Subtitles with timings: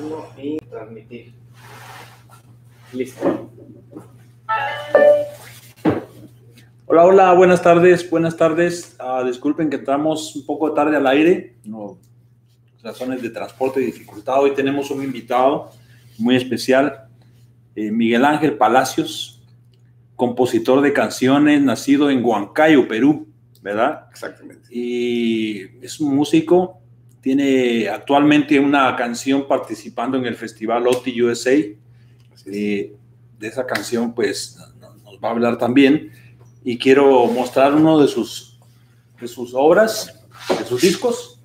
[0.00, 1.32] empezando y transmitir.
[2.92, 3.50] Listo.
[6.86, 8.96] Hola, hola, buenas tardes, buenas tardes.
[8.98, 11.98] Ah, disculpen que entramos un poco tarde al aire, no,
[12.82, 14.40] razones de transporte y dificultad.
[14.40, 15.70] Hoy tenemos un invitado
[16.18, 17.08] muy especial,
[17.76, 19.40] eh, Miguel Ángel Palacios,
[20.16, 23.28] compositor de canciones, nacido en Huancayo, Perú,
[23.62, 24.06] ¿verdad?
[24.10, 24.68] Exactamente.
[24.74, 26.79] Y es un músico
[27.20, 31.52] tiene actualmente una canción participando en el festival OTI USA.
[31.52, 32.96] Eh,
[33.38, 34.58] de esa canción, pues,
[35.04, 36.12] nos va a hablar también.
[36.62, 38.58] Y quiero mostrar uno de sus,
[39.20, 40.22] de sus obras,
[40.58, 41.40] de sus discos,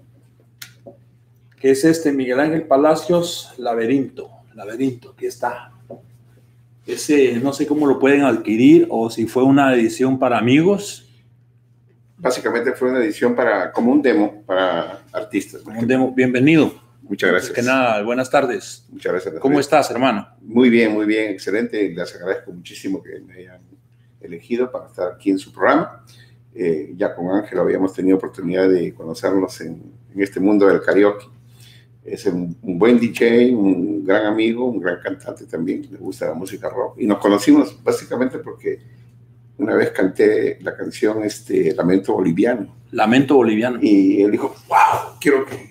[1.59, 4.29] que es este Miguel Ángel Palacios, Laberinto.
[4.53, 5.71] Laberinto, aquí está.
[6.85, 11.04] Ese, no sé cómo lo pueden adquirir o si fue una edición para amigos
[12.25, 15.61] básicamente fue una edición para, como un demo para artistas.
[15.63, 16.73] Un demo, bienvenido.
[17.03, 17.53] Muchas gracias.
[17.53, 18.83] que nada, buenas tardes.
[18.89, 19.35] Muchas gracias.
[19.35, 20.27] ¿Cómo estás, hermano?
[20.41, 21.87] Muy bien, muy bien, excelente.
[21.87, 23.61] Les agradezco muchísimo que me hayan
[24.19, 26.03] elegido para estar aquí en su programa.
[26.55, 31.27] Eh, ya con Ángel habíamos tenido oportunidad de conocernos en, en este mundo del karaoke.
[32.03, 35.87] Es un, un, buen DJ, un gran amigo, un gran cantante también.
[35.91, 36.97] Le gusta la música rock.
[36.97, 38.79] Y nos conocimos básicamente porque
[39.57, 42.75] una vez canté la canción este, Lamento Boliviano.
[42.91, 43.79] Lamento Boliviano.
[43.81, 45.69] Y él dijo, wow, quiero que,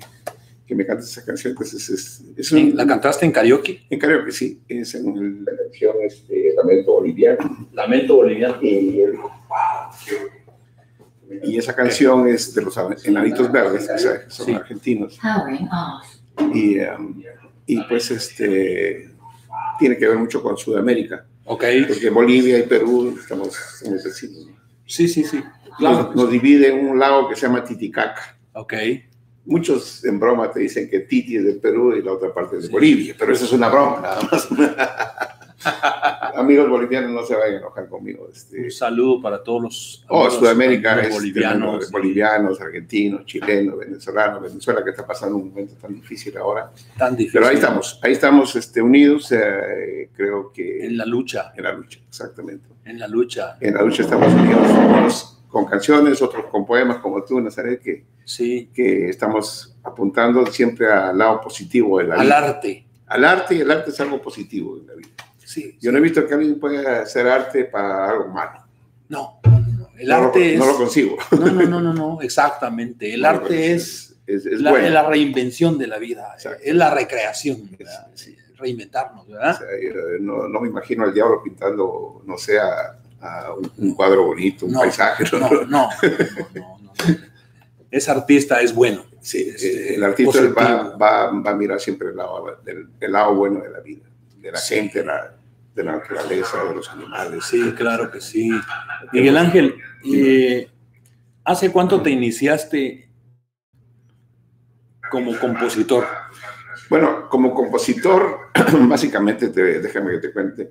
[0.66, 1.52] que me cantes esa canción.
[1.52, 3.82] Entonces, es, es un, ¿La cantaste en karaoke?
[3.90, 4.62] En karaoke, sí.
[4.68, 7.68] Es en la canción este, Lamento Boliviano.
[7.72, 8.56] Lamento Boliviano.
[8.62, 10.44] Y él dijo, wow, quiero que...
[11.42, 14.52] Y esa canción es de los Enanitos Verdes, que son sí.
[14.52, 15.18] argentinos.
[16.52, 17.22] Y, um,
[17.66, 19.10] y pues este,
[19.78, 21.26] tiene que ver mucho con Sudamérica.
[21.44, 21.64] Ok.
[21.88, 24.54] Porque Bolivia y Perú estamos en ese sitio.
[24.86, 25.42] Sí, sí, sí.
[25.78, 26.04] Claro.
[26.04, 28.36] Nos, nos, divide un lago que se llama Titicaca.
[28.52, 28.74] Ok.
[29.46, 32.62] Muchos en broma te dicen que Titi es de Perú y la otra parte es
[32.62, 32.72] de sí.
[32.72, 34.48] Bolivia, pero eso es una broma nada más.
[36.34, 38.28] amigos bolivianos no se vayan a enojar conmigo.
[38.32, 38.64] Este...
[38.64, 44.90] Un saludo para todos los oh, Sudamérica, es bolivianos, bolivianos, argentinos, chilenos, venezolanos, Venezuela que
[44.90, 46.70] está pasando un momento tan difícil ahora.
[46.96, 47.40] Tan difícil.
[47.40, 50.86] Pero ahí estamos, ahí estamos este, unidos, eh, creo que...
[50.86, 51.52] En la lucha.
[51.56, 52.68] En la lucha, exactamente.
[52.84, 53.56] En la lucha.
[53.60, 58.04] En la lucha estamos unidos, unos con canciones, otros con poemas como tú, Nazaret, que,
[58.24, 58.70] sí.
[58.74, 62.38] que estamos apuntando siempre al lado positivo de la al vida.
[62.38, 62.86] Al arte.
[63.06, 65.10] Al arte, y el arte es algo positivo en la vida.
[65.44, 68.64] Sí, Yo no he visto que alguien pueda hacer arte para algo malo.
[69.08, 69.88] No, no, no.
[69.98, 70.58] el no arte lo, es...
[70.58, 71.16] No lo consigo.
[71.32, 73.12] No, no, no, no, no, exactamente.
[73.12, 74.88] El arte es, es, es la, bueno.
[74.88, 76.62] la reinvención de la vida, Exacto.
[76.64, 77.70] es la recreación,
[78.56, 79.58] reinventarnos, O ¿verdad?
[79.58, 83.94] sea, yo no, no me imagino al diablo pintando, no sé, a, a un, un
[83.94, 85.24] cuadro bonito, un paisaje.
[85.32, 85.88] No, no, no,
[86.54, 86.92] no, no.
[87.90, 89.04] Es artista, es bueno.
[89.20, 92.88] Sí, Es, eh, el eh, artista va, va, va a mirar siempre el lado, del,
[93.00, 94.02] el lado bueno de la vida,
[94.44, 94.74] de la Sí.
[94.74, 95.34] gente, la,
[95.74, 97.44] de la naturaleza, de los animales.
[97.44, 98.50] Sí, claro que sí.
[99.12, 99.74] Miguel Ángel,
[100.04, 100.68] eh,
[101.44, 103.08] ¿hace cuánto te iniciaste
[105.10, 106.06] como compositor?
[106.90, 108.50] Bueno, como compositor,
[108.88, 110.70] básicamente, te, déjame que te cuente.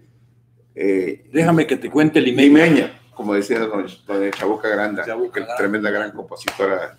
[0.75, 2.65] Eh, Déjame que te cuente Limeña.
[2.65, 5.55] Limeña, como decía don, don Chabuca Granda, Chabuca que Granda.
[5.57, 6.97] tremenda gran compositora,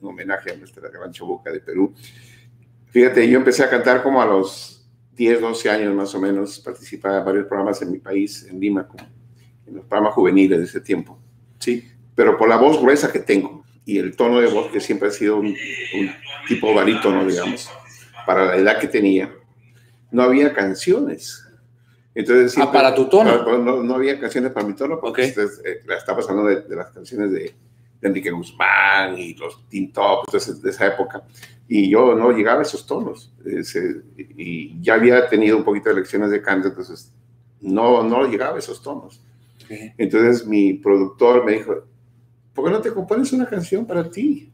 [0.00, 1.94] un homenaje a nuestra gran Chabuca de Perú.
[2.90, 4.75] Fíjate, yo empecé a cantar como a los
[5.16, 8.86] 10, 12 años más o menos, participaba en varios programas en mi país, en Lima,
[9.66, 11.18] en los programas juveniles de ese tiempo.
[11.58, 15.08] Sí, Pero por la voz gruesa que tengo y el tono de voz que siempre
[15.08, 16.10] ha sido un, un
[16.48, 17.70] tipo barítono, digamos,
[18.26, 19.32] para la edad que tenía,
[20.10, 21.42] no había canciones.
[22.14, 23.58] Entonces, Ah, para tu tono.
[23.58, 25.28] No, no- había canciones para mi tono, porque Ok.
[25.28, 27.38] ustedes, eh, la está pasando de, de las canciones de,
[28.00, 31.22] de Enrique Guzmán y los entonces, de esa época.
[31.68, 33.32] Y yo no llegaba a esos tonos.
[33.44, 37.12] Ese- y ya había tenido un poquito de lecciones de canto, entonces
[37.60, 39.20] no, no llegaba a esos tonos.
[39.64, 39.70] ok.
[39.98, 41.84] Entonces mi productor me dijo,
[42.54, 44.50] ¿por qué no te compones una canción para ti?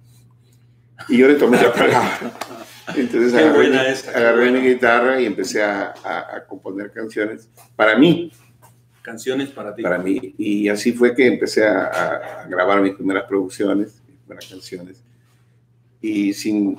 [1.09, 2.33] Y yo le tomé la palabra.
[2.97, 8.33] Entonces agarré, esa, agarré mi guitarra y empecé a, a- a componer canciones para mí,
[9.03, 9.83] Canciones para ti.
[9.83, 10.35] para mí.
[10.39, 15.03] Y así fue que empecé a, a- a grabar mis primeras producciones, mis primeras canciones.
[16.01, 16.79] Y sin,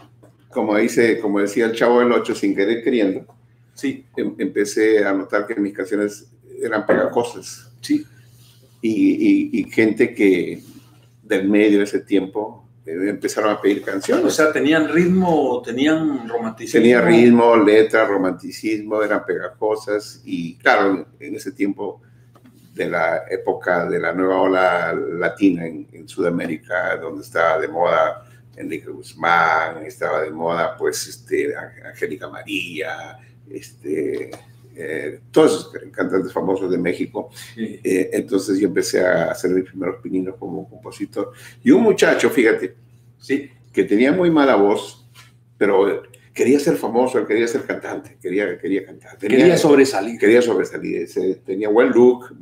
[0.54, 3.26] como dice, como decía el chavo del 8, sin querer queriendo,
[3.76, 6.28] Sí, em- empecé a notar que mis canciones
[6.62, 7.72] eran pegajosas.
[7.82, 8.06] sí.
[8.86, 10.62] y, y- y gente que
[11.24, 14.26] del medio de ese tiempo eh, empezaron a pedir canciones.
[14.26, 16.82] O sea, tenían ritmo, tenían romanticismo.
[16.82, 22.02] Tenía ritmo, letra, romanticismo, eran pegajosas y claro, en ese tiempo
[22.76, 28.26] de la época de la nueva ola latina en, en Sudamérica, donde estaba de moda
[28.56, 33.18] Enrique Guzmán, estaba de moda, pues, este, Angélica María,
[33.50, 34.32] este,
[34.76, 37.30] eh, todos esos cantantes famosos de México.
[37.56, 41.32] Eh, entonces yo empecé a hacer mis primeros pininos como compositor.
[41.64, 42.76] Y un muchacho, fíjate,
[43.20, 45.08] sí, que tenía muy mala voz,
[45.58, 46.04] pero
[46.34, 49.18] quería ser famoso, quería ser cantante, quería, quería cantar.
[49.18, 50.20] quería sobresalir.
[50.20, 51.08] Quería sobresalir.
[51.46, 52.36] tenía buen look,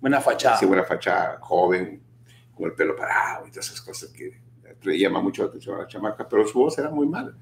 [0.00, 0.58] buena fachada.
[0.58, 2.00] Sí, buena fachada, joven,
[2.54, 4.51] con el pelo parado y todas esas cosas que
[4.82, 7.36] le llama mucho la atención a la chamaca, pero su voz era muy mala.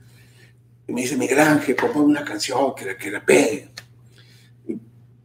[0.87, 3.71] Y me dice, Miguel Ángel, compone una canción que, que la pegue.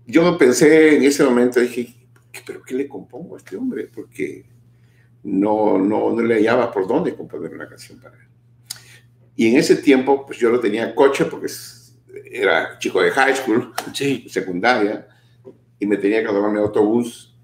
[0.07, 1.95] Yo pensé en ese momento, dije,
[2.45, 3.89] ¿pero qué le compongo a este hombre?
[3.93, 4.45] Porque
[5.23, 8.27] no, no, no le hallaba por dónde componer una canción para él.
[9.35, 11.47] Y en ese tiempo, pues yo lo tenía en coche porque
[12.31, 14.25] era chico de high school, sí.
[14.29, 15.07] secundaria,
[15.79, 17.35] y me tenía que tomar mi autobús.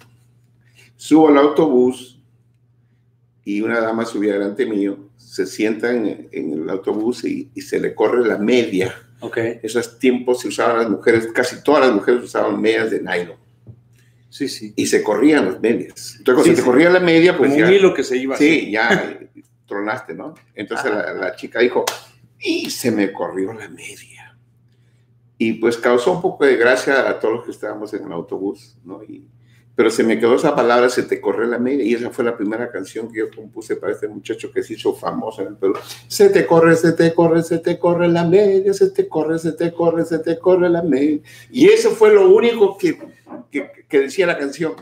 [0.95, 2.20] Subo al autobús
[3.43, 8.27] y una dama subía delante mío, se sienta en, el autobús y, se le corre
[8.27, 8.93] la media.
[9.19, 9.59] Okay.
[9.63, 13.37] Esos tiempos se usaban las mujeres, casi todas las mujeres usaban medias de nylon.
[14.29, 14.73] Sí, sí.
[14.75, 16.15] Y se corrían las medias.
[16.17, 17.51] Entonces, cuando se te corría la media, pues.
[17.51, 18.37] Como un hilo que se iba.
[18.37, 19.19] Sí, ya
[19.67, 20.33] tronaste, ¿no?
[20.55, 21.85] Entonces la, la, chica dijo,
[22.39, 24.37] y se me corrió la media.
[25.37, 28.77] Y pues causó un poco de gracia a todos los que estábamos en el autobús,
[28.83, 29.03] ¿no?
[29.03, 29.27] Y,
[29.75, 32.35] pero se me quedó esa palabra, se te corre la media, y esa fue la
[32.35, 35.75] primera canción que yo compuse para este muchacho que se hizo famoso en el Perú.
[36.07, 39.53] Se te corre, se te corre, se te corre la media, se te corre, se
[39.53, 41.19] te corre, se te corre la media.
[41.49, 42.97] Y eso fue lo único que,
[43.49, 44.73] que, que decía la canción,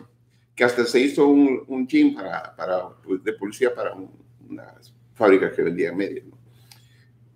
[0.56, 4.74] que hasta se hizo un, un gym para, para, pues, de policía para una
[5.14, 6.26] fábrica que vendía medias.
[6.26, 6.39] ¿no?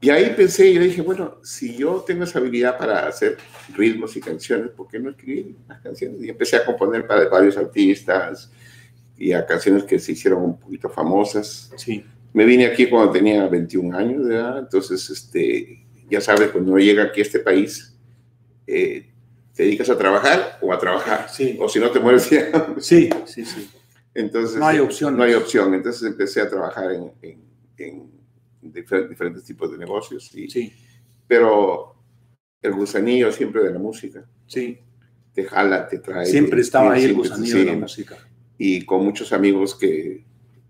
[0.04, 3.38] Y ahí pensé, yo dije, bueno, si yo tengo esa habilidad para hacer
[3.74, 6.22] ritmos y canciones, ¿por qué no escribir las canciones?
[6.22, 8.52] Y empecé a componer para varios artistas
[9.18, 11.72] y a canciones que se hicieron un poquito famosas.
[11.78, 12.04] Sí.
[12.34, 16.82] Me vine aquí cuando tenía 21 años de edad, entonces, este, ya sabes, cuando uno
[16.82, 17.96] llega aquí a este país,
[18.68, 19.10] eh,
[19.56, 21.30] te dedicas a trabajar o a trabajar.
[21.30, 21.58] Sí.
[21.62, 22.76] O si no te mueres ya.
[22.78, 23.70] Sí, sí, sí.
[24.14, 25.16] Entonces, no hay opción.
[25.16, 25.74] No hay opción.
[25.74, 27.42] Entonces empecé a trabajar en, en,
[27.78, 28.23] en
[28.72, 30.34] diferentes tipos de negocios.
[30.36, 30.74] Y, sí.
[31.28, 31.96] Pero
[32.62, 34.26] el gusanillo siempre de la música.
[34.48, 34.80] Sí.
[35.34, 36.26] Te jala, te trae.
[36.26, 38.18] Siempre estaba ahí el gusanillo de la música.
[38.58, 40.24] Y con muchos amigos que,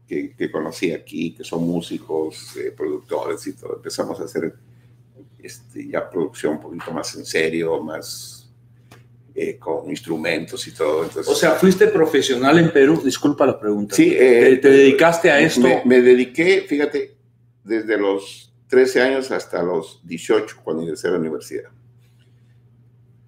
[0.08, 4.54] que, que conocí aquí, que son músicos, eh, productores y todo, empezamos a hacer
[5.44, 8.50] este, ya producción un poquito más en serio, más
[9.36, 11.04] eh, con instrumentos y todo.
[11.04, 13.96] Entonces, o sea, fuiste profesional en Perú, disculpa la pregunta.
[13.96, 14.16] Sí.
[14.18, 15.62] Eh, ¿Te, dedicaste a esto?
[15.62, 17.13] Me, me, dediqué, fíjate,
[17.64, 21.70] desde los 13 años hasta los 18 cuando ingresé a la universidad.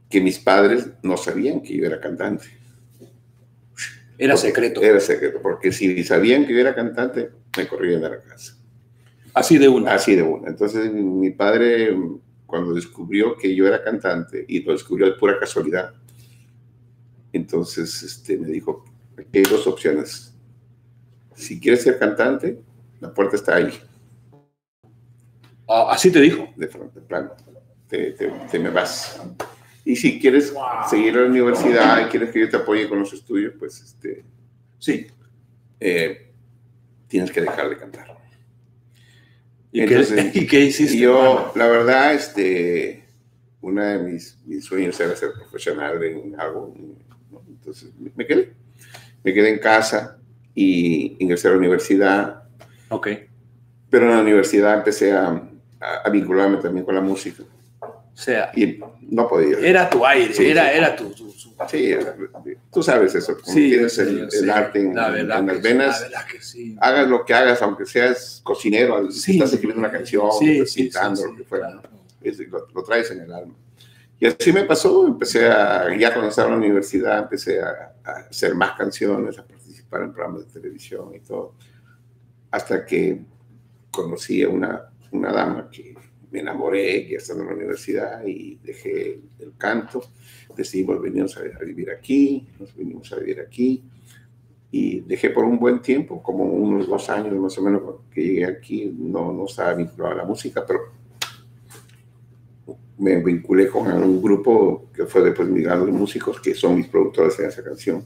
[0.09, 2.45] Que mis padres no sabían que yo era cantante.
[4.17, 4.81] Era secreto.
[4.81, 8.57] Era secreto, porque si sabían que yo era cantante, me corrían de la casa.
[9.33, 9.93] Así de una.
[9.93, 10.47] Así de una.
[10.47, 11.95] Entonces mi padre,
[12.45, 15.93] cuando descubrió que yo era cantante, y lo descubrió de pura casualidad,
[17.33, 18.85] entonces este, me dijo,
[19.33, 20.33] hay dos opciones.
[21.35, 22.61] Si quieres ser cantante,
[23.01, 23.69] la puerta está ahí.
[25.67, 26.47] Ah, así te dijo.
[26.55, 27.31] De frente, plano.
[27.87, 29.21] Te, te, te, me vas.
[29.83, 30.63] Y si quieres wow.
[30.89, 34.25] seguir a la universidad y quieres que yo te apoye con los estudios, pues este,
[34.79, 35.07] sí,
[35.79, 36.31] eh,
[37.07, 38.17] tienes que dejar de cantar.
[39.71, 40.97] ¿Y, Entonces, ¿qué, ¿y qué hiciste?
[40.97, 43.05] Yo, la verdad, este,
[43.61, 46.73] uno de mis, mis, sueños era ser profesional en algo.
[47.31, 47.41] ¿no?
[47.47, 48.53] Entonces me quedé.
[49.23, 50.19] Me quedé en casa
[50.53, 52.43] y ingresé a la universidad.
[52.89, 53.07] Ok.
[53.89, 55.49] Pero en la universidad empecé a,
[56.03, 57.43] a, vincularme también con la música.
[57.81, 59.59] O sea, y no podía.
[59.59, 60.77] Era tu aire, sí, era, sí.
[60.77, 61.95] era tu, tu, tu, Sí,
[62.71, 63.37] tú sabes eso.
[63.43, 66.01] Sí, tienes el, el arte en, la verdad en las venas.
[66.01, 66.75] La verdad que sí.
[66.79, 71.35] Hagas lo que hagas, aunque seas cocinero, si estás escribiendo una canción, estás pintando, lo
[71.35, 71.89] que fuera, claro.
[72.21, 73.55] es, lo, lo, traes en el alma.
[74.19, 78.11] Y así me pasó, empecé a, ya cuando estaba en la universidad, empecé a, a
[78.29, 81.55] hacer más canciones, a participar en programas de televisión y todo,
[82.51, 83.21] hasta que
[83.91, 85.95] conocí a una, una dama que
[86.31, 90.03] me enamoré ya estando en la universidad y dejé el canto.
[90.55, 93.83] Decidimos venirnos a, vivir aquí, nos vinimos a vivir aquí.
[94.71, 97.81] Y dejé por un buen tiempo, como unos dos años más o menos
[98.11, 100.81] que llegué aquí, no, no estaba vinculado a la música, pero
[102.97, 107.39] me vinculé con un grupo que fue después mi de músicos, que son mis productores
[107.39, 108.05] en esa canción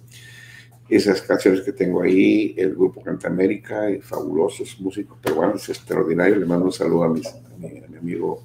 [0.90, 6.40] esas canciones que tengo ahí, el grupo Canta América, fabulosos músicos peruanos, extraordinarios.
[6.40, 8.44] Le mando un saludo a, mis, a, mi, a mi, amigo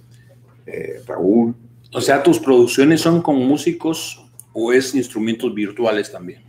[0.67, 1.55] eh, Raúl.
[1.93, 6.43] O sea, ¿tus producciones son con músicos o es instrumentos virtuales también?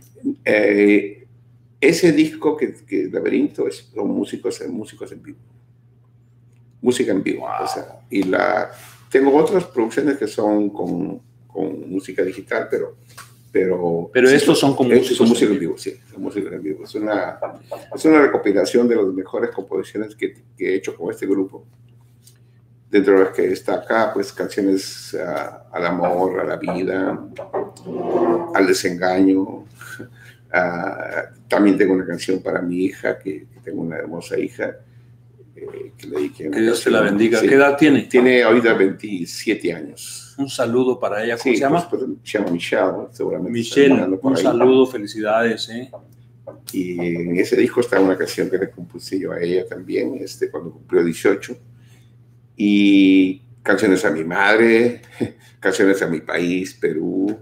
[0.44, 1.26] Eh,
[1.80, 5.38] ese disco que, que Laberinto es, son músicos, músicos en vivo.
[6.82, 7.46] música en vivo.
[7.46, 8.70] O sea, y la,
[9.10, 12.96] tengo otras producciones que son con, con música digital, pero
[13.56, 16.84] pero, pero estos son como música en vivo, sí, son música en vivo.
[16.84, 17.38] Es una,
[17.94, 21.64] es una recopilación de las mejores composiciones que, que, he hecho con este grupo.
[22.90, 25.16] Dentro de las que está acá, pues canciones
[25.72, 27.18] al amor, a la vida,
[28.54, 29.64] al desengaño.
[31.48, 34.76] también tengo una canción para mi hija, que, tengo una hermosa hija,
[35.56, 37.40] eh, que le Que Dios te la bendiga.
[37.40, 38.02] ¿Qué edad tiene?
[38.02, 40.25] Tiene ahorita 27 años.
[40.38, 41.36] Un saludo para ella.
[41.38, 41.88] ¿Cómo se llama?
[41.88, 43.52] Pues, se llama Michelle, seguramente.
[43.52, 45.68] Michelle, un saludo, felicidades.
[45.70, 45.90] ¿eh?
[46.72, 50.50] Y en ese disco está una canción que le compuse yo a ella también, este,
[50.50, 51.56] cuando cumplió 18.
[52.56, 55.02] Y canciones a mi madre,
[55.60, 57.36] canciones a mi país, Perú,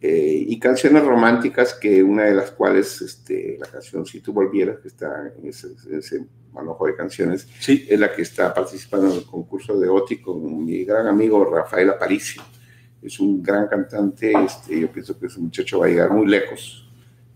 [0.00, 4.78] eh, y canciones románticas, que una de las cuales, este, la canción Si tú volvieras,
[4.78, 6.26] que está en ese, en ese
[6.58, 7.86] manojo de canciones, sí.
[7.88, 11.90] es la que está participando en el concurso de OTI con mi gran amigo Rafael
[11.90, 12.42] Aparicio.
[13.00, 16.88] Es un gran cantante, este, yo pienso que ese muchacho va a llegar muy lejos.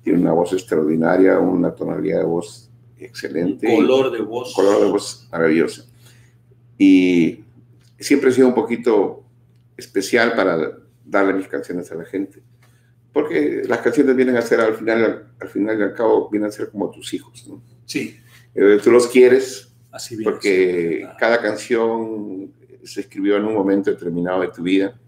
[0.03, 3.69] Tiene una voz extraordinaria, una tonalidad de voz excelente.
[3.69, 4.53] Un color de voz.
[4.55, 5.87] Color de voz maravilloso.
[6.77, 7.45] Y
[7.99, 9.23] siempre he sido un poquito
[9.77, 12.43] especial para darle mis canciones a la gente.
[13.13, 16.53] Porque las canciones vienen a ser, al final, al final y al cabo, vienen a
[16.53, 17.47] ser como tus hijos.
[17.47, 17.63] ¿no?
[17.85, 18.19] Sí.
[18.55, 22.51] Eh, tú los quieres Así porque cada canción
[22.83, 24.99] se escribió en un momento determinado de tu vida.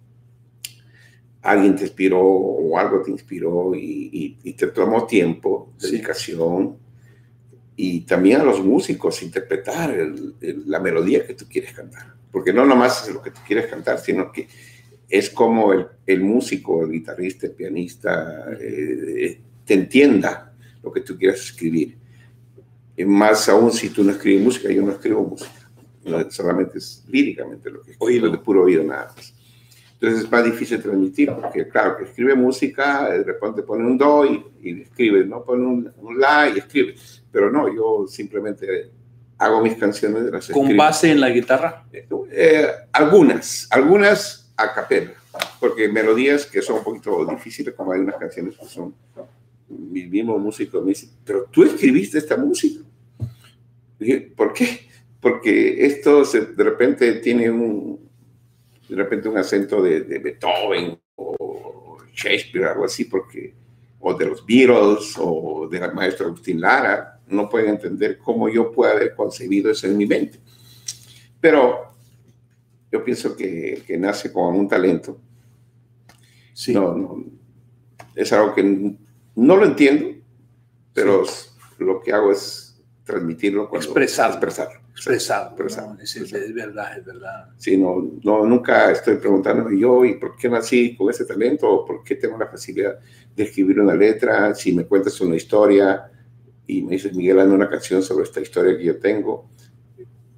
[1.40, 6.76] Alguien te inspiró o algo te inspiró y, te tomó tiempo, dedicación.
[7.76, 9.96] Y también a los músicos interpretar
[10.66, 12.14] la melodía que tú quieres cantar.
[12.30, 14.46] Porque no nomás es lo que tú quieres cantar, sino que
[15.08, 21.16] es como el, el músico, el guitarrista, el pianista, eh, te entienda lo que tú
[21.16, 22.03] quieras escribir
[23.04, 25.70] más aún si tú no escribes música, yo no escribo música,
[26.30, 28.30] solamente es líricamente lo que escribo, oído.
[28.30, 29.34] de puro oído nada más.
[29.94, 34.26] Entonces es más difícil transmitir, porque claro, que escribe música, de repente pone un do
[34.26, 35.42] y, y escribe, ¿no?
[35.42, 36.94] Pone un, la y escribe,
[37.32, 38.90] pero no, yo simplemente
[39.38, 40.24] hago mis canciones.
[40.24, 41.84] Las ¿Con base en la guitarra?
[41.92, 45.12] Eh, algunas, algunas a capela,
[45.58, 48.94] porque melodías que son un poquito difíciles, como hay unas canciones que son
[49.78, 52.84] mi mismo músico me dice, pero tú escribiste esta música.
[53.98, 54.88] dije, ¿por qué?
[55.20, 57.98] Porque esto de repente tiene un,
[58.88, 63.54] de repente un acento de, Beethoven o Shakespeare, algo así, porque,
[64.00, 68.92] o de los Beatles o del maestro Agustín Lara, no pueden entender cómo yo puedo
[68.92, 70.38] haber concebido eso en mi mente.
[71.40, 71.94] Pero
[72.92, 75.18] yo pienso que, que nace con un talento.
[76.52, 76.72] Sí.
[76.72, 77.24] No, no,
[78.14, 78.96] es algo que
[79.36, 80.08] no lo entiendo,
[80.92, 81.24] pero
[81.78, 83.68] lo que hago es transmitirlo.
[83.68, 84.36] Cuando, expresarlo.
[84.36, 84.80] Expresarlo.
[84.90, 86.00] Expresarlo.
[86.00, 87.48] es, verdad, es verdad.
[87.56, 91.68] Sí, no, no, nunca estoy preguntando yo, ¿y por qué nací con ese talento?
[91.68, 92.98] ¿O por qué tengo la facilidad
[93.34, 94.54] de escribir una letra?
[94.54, 96.10] Si me cuentas una historia
[96.66, 99.50] y me dices, Miguel, hazme una canción sobre esta historia que yo tengo,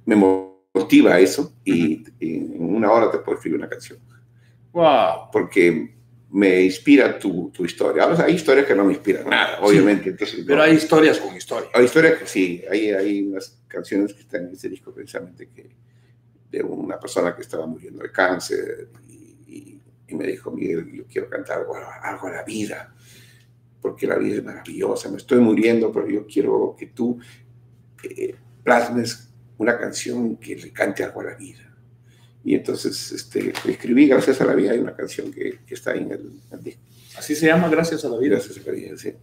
[0.05, 3.99] me motiva eso y, y en una hora te puedo escribir una canción.
[4.71, 5.29] Wow.
[5.31, 5.96] Porque
[6.29, 8.05] me inspira tu, tu historia.
[8.23, 10.09] hay historias que no me inspiran nada, obviamente.
[10.09, 11.69] Entonces, pero hay historias con historia.
[11.73, 15.69] Hay historias que sí, hay, hay unas canciones que están en ese disco precisamente que,
[16.51, 21.29] de una persona que estaba muriendo de cáncer y, y, me dijo, Miguel, yo quiero
[21.29, 22.93] cantar algo, algo, a la vida,
[23.81, 27.19] porque la vida es maravillosa, me estoy muriendo, pero yo quiero que tú
[28.03, 31.66] eh, plasmes una canción que le cante algo a la vida.
[32.47, 35.99] Y entonces este, escribí Gracias a la vida, hay una canción que, que está ahí
[35.99, 36.81] en el, disco.
[37.17, 38.35] ¿Así se llama Gracias a la vida?
[38.35, 39.13] Gracias a la vida, sí.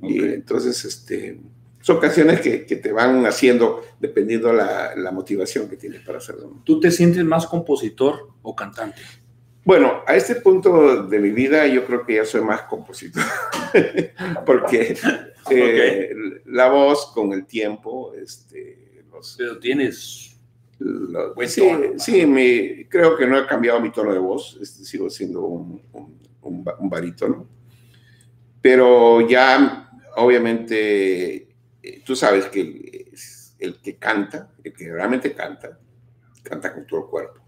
[0.00, 1.40] Y entonces este,
[1.82, 6.62] son canciones que, que, te van haciendo dependiendo la, la motivación que tienes para hacerlo.
[6.64, 9.02] ¿Tú te sientes más compositor o cantante?
[9.66, 13.24] Bueno, a este punto de mi vida yo creo que ya soy más compositor,
[14.46, 14.96] porque
[15.50, 16.14] eh,
[16.46, 20.37] la voz con el tiempo, este, los, Pero tienes
[21.46, 21.62] sí,
[21.96, 25.82] sí me, creo que no he cambiado mi tono de voz, este, sigo siendo un,
[25.92, 27.46] un, un, barítono.
[28.60, 31.48] Pero ya, obviamente,
[31.82, 33.10] eh, tú sabes que
[33.58, 35.78] el, que canta, el que realmente canta,
[36.42, 37.40] canta con todo el cuerpo.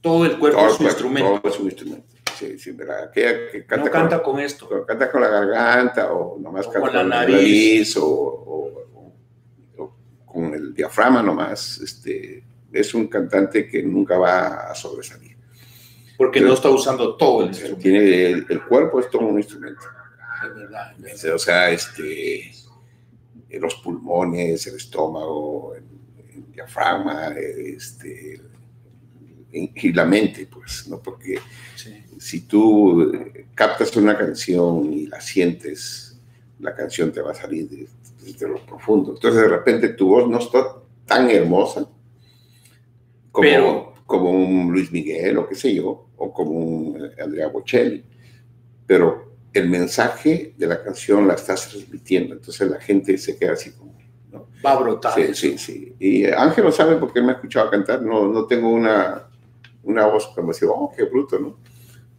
[0.00, 1.40] Todo el cuerpo es un instrumento.
[1.40, 2.14] Todo es un instrumento.
[2.38, 3.10] Sí, sí, ¿verdad?
[3.12, 4.84] Que, canta no canta con, esto.
[4.84, 8.83] Canta con la garganta o nomás canta con la nariz, o
[10.34, 15.36] con el diafragma nomás, este, es un cantante que nunca va a sobresalir.
[16.18, 17.82] Porque no está usando todo el instrumento.
[17.82, 19.80] Tiene el, cuerpo es todo un instrumento.
[20.44, 20.94] Es verdad,
[21.34, 22.52] O sea, este,
[23.50, 25.74] los pulmones, el estómago,
[26.52, 28.40] diafragma, este,
[29.52, 31.00] y la mente, pues, ¿no?
[31.00, 31.38] Porque
[32.18, 33.12] si tú
[33.54, 36.18] captas una canción y la sientes,
[36.58, 37.88] la canción te va a salir
[38.24, 39.12] desde lo profundo.
[39.12, 40.76] Entonces, de repente, tu voz no está
[41.06, 41.88] tan hermosa
[43.30, 48.04] como, como un Luis Miguel o qué sé yo, o como un Andrea Bocelli,
[48.86, 53.72] pero el mensaje de la canción la estás transmitiendo, entonces la gente se queda así
[53.72, 53.94] como...
[54.64, 55.14] Va a brotar.
[55.14, 55.94] Sí, sí, sí.
[55.98, 59.28] Y Ángel lo sabe porque me ha escuchado cantar, no, no tengo una,
[59.82, 61.58] una voz como decir, oh, qué bruto, ¿no?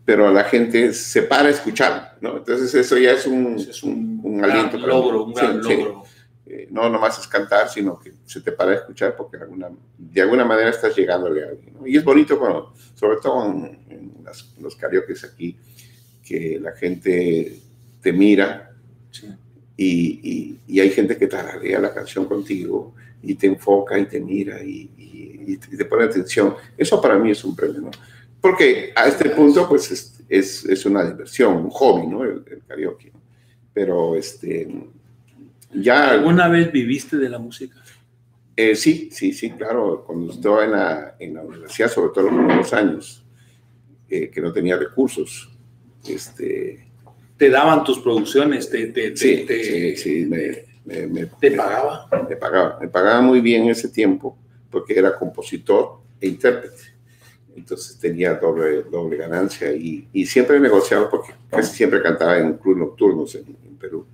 [0.06, 2.38] Pero la gente se para a escuchar, ¿no?
[2.38, 4.78] Entonces eso ya es un, es un, un aliento.
[4.78, 6.04] logro, un gran logro.
[6.46, 9.70] Eh, no nomás es cantar, sino que se te para a escuchar porque de alguna,
[9.98, 11.74] de alguna manera estás llegándole a alguien.
[11.74, 11.88] ¿no?
[11.88, 14.14] Y es bonito cuando, sobre todo en,
[14.60, 15.58] los karaoke aquí,
[16.24, 17.60] que la gente
[18.02, 18.72] te mira
[19.78, 24.64] y, y, hay gente que tararea la canción contigo y te enfoca y te mira
[24.64, 26.56] y, y, te pone atención.
[26.78, 27.92] Eso para mí es un premio, ¿no?
[28.46, 32.24] Porque a este punto, pues, es, es, es una diversión, un hobby, ¿no?
[32.24, 33.12] El, el karaoke.
[33.74, 34.68] Pero, este,
[35.74, 36.12] ya...
[36.12, 37.82] ¿Alguna vez viviste de la música?
[38.56, 40.04] Eh, sí, sí, sí, claro.
[40.06, 43.25] Cuando estaba en la, en la universidad, sobre todo en los primeros años,
[44.08, 45.50] eh, que no tenía recursos,
[46.08, 46.88] este...
[47.38, 48.70] ¿Te daban tus producciones?
[48.70, 52.08] ¿Te, te, sí, te, sí, sí, me, me, ¿Te pagaba?
[52.30, 54.38] Me pagaba, me pagaba muy bien en ese tiempo
[54.70, 56.95] porque era compositor e intérprete.
[57.56, 62.78] Entonces tenía doble, doble ganancia y, y siempre negociaba porque casi siempre cantaba en club
[62.78, 64.06] nocturnos en, Perú.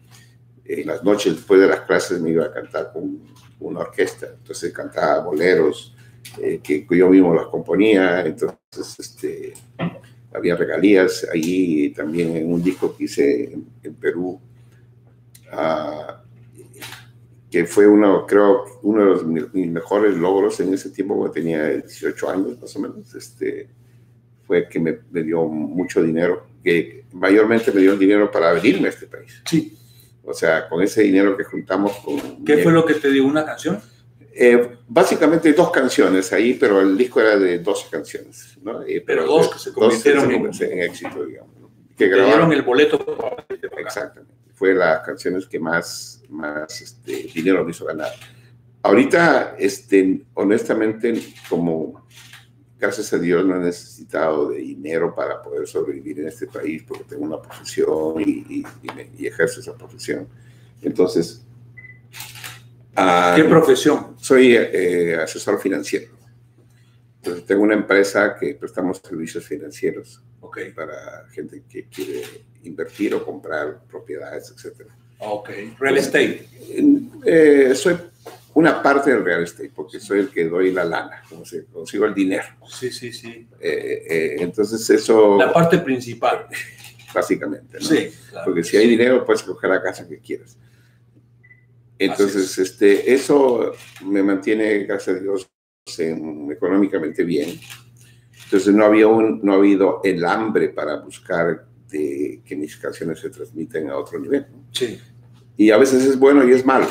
[0.65, 3.19] En las noches después de las clases me iba a cantar con
[3.59, 5.95] una orquesta, entonces cantaba boleros
[6.41, 9.53] eh, que yo mismo las componía, entonces este,
[10.33, 14.39] había regalías ahí también en un disco que hice en, Perú.
[17.51, 21.67] Que fue uno, creo, uno de los, mis mejores logros en ese tiempo, cuando tenía
[21.67, 23.67] 18 años más o menos, este,
[24.47, 28.91] fue que me, me, dio mucho dinero, que mayormente me dio dinero para venirme a
[28.91, 29.43] este país.
[29.45, 29.77] Sí.
[30.23, 32.45] O sea, con ese dinero que juntamos con...
[32.45, 33.81] ¿Qué fue lo que te dio una canción?
[34.33, 38.57] Eh, básicamente dos canciones ahí, pero el disco era de 12 canciones.
[38.61, 38.81] ¿no?
[38.83, 41.59] Eh, pero, dos que se convirtieron en, en, éxito, digamos.
[41.59, 41.69] ¿no?
[41.97, 42.97] Que grabaron el boleto.
[43.77, 44.33] Exactamente.
[44.53, 48.11] Fue las canciones que más más este, dinero me hizo ganar.
[48.83, 51.13] Ahorita, este, honestamente,
[51.47, 52.07] como
[52.79, 57.03] gracias a Dios no he necesitado de dinero para poder sobrevivir en este país porque
[57.03, 58.65] tengo una profesión y,
[59.17, 60.27] y, ejerzo esa profesión.
[60.81, 61.45] Entonces...
[62.97, 64.15] Uh, ¿Qué profesión?
[64.17, 66.11] Soy eh, asesor financiero.
[67.17, 70.71] Entonces tengo una empresa que prestamos servicios financieros okay.
[70.71, 72.23] para gente que quiere
[72.63, 74.97] invertir o comprar propiedades, etcétera.
[75.21, 76.47] Ok, real estate.
[77.25, 77.95] Eh, soy
[78.55, 82.05] una parte del real estate, porque soy el que doy la lana, como se consigo
[82.05, 82.45] el dinero.
[82.67, 83.47] Sí, sí, sí.
[83.59, 85.37] Eh, eh, entonces eso...
[85.37, 86.47] La parte principal.
[87.13, 87.85] Básicamente, ¿no?
[87.85, 88.09] Sí.
[88.29, 90.57] Claro, porque si hay dinero, puedes coger la casa que quieras.
[91.99, 95.49] Entonces, este, eso me mantiene, gracias a Dios,
[96.49, 97.59] económicamente bien.
[98.45, 103.19] Entonces, no, había un, no ha habido el hambre para buscar de que mis canciones
[103.19, 104.47] se transmiten a otro nivel.
[104.71, 104.99] Sí
[105.57, 106.87] y a veces es bueno y es malo.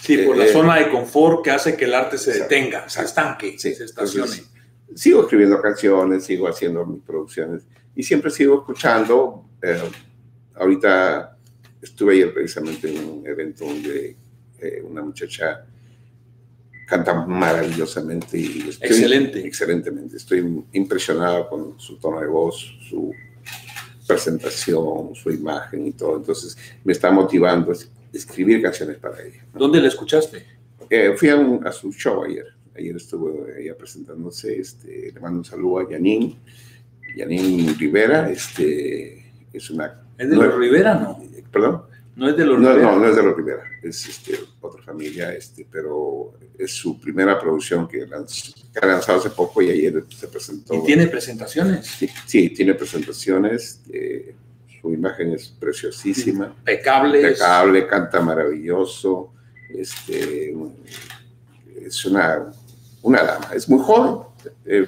[0.00, 3.02] Sí, por la eh, zona de confort que hace que el arte se detenga, se
[3.02, 4.42] estanque, se estacione.
[4.94, 7.62] sigo escribiendo canciones, sigo haciendo mis producciones
[7.96, 9.46] y siempre sigo escuchando.
[9.62, 9.80] Eh,
[10.56, 11.38] ahorita
[11.80, 14.16] estuve ayer precisamente en un evento donde
[14.58, 15.64] eh, una muchacha
[16.86, 22.56] canta maravillosamente y estoy, excelente excelentemente estoy impresionado con su tono de voz
[22.88, 23.10] su
[24.06, 26.16] presentación, su imagen y todo.
[26.16, 27.76] Entonces me está motivando a
[28.12, 29.44] escribir canciones para ella.
[29.52, 30.44] ¿Dónde la escuchaste?
[30.90, 32.46] Eh, fui a, un, a, su show ayer.
[32.76, 34.58] Ayer estuvo ella presentándose.
[34.58, 36.36] Este, le mando un saludo a Janine.
[37.16, 38.30] Janine Rivera.
[38.30, 40.02] Este, es una...
[40.18, 41.18] ¿Es de los Rivera, no?
[41.50, 41.82] ¿Perdón?
[42.16, 42.76] No es de los no.
[42.76, 43.64] No, no es de los Rivera.
[43.82, 49.62] Es este, otra familia, este, pero es su primera producción que, ha lanzado hace poco
[49.62, 50.74] y ayer se presentó.
[50.74, 51.86] ¿Y tiene presentaciones?
[51.86, 53.82] Sí, sí tiene presentaciones.
[53.92, 54.34] Eh,
[54.80, 56.54] su imagen es preciosísima.
[56.58, 57.20] Impecable.
[57.20, 59.32] Impecable, canta maravilloso.
[59.70, 60.54] Este,
[61.84, 62.52] es una,
[63.02, 64.24] una dama, es muy joven.
[64.64, 64.86] Eh,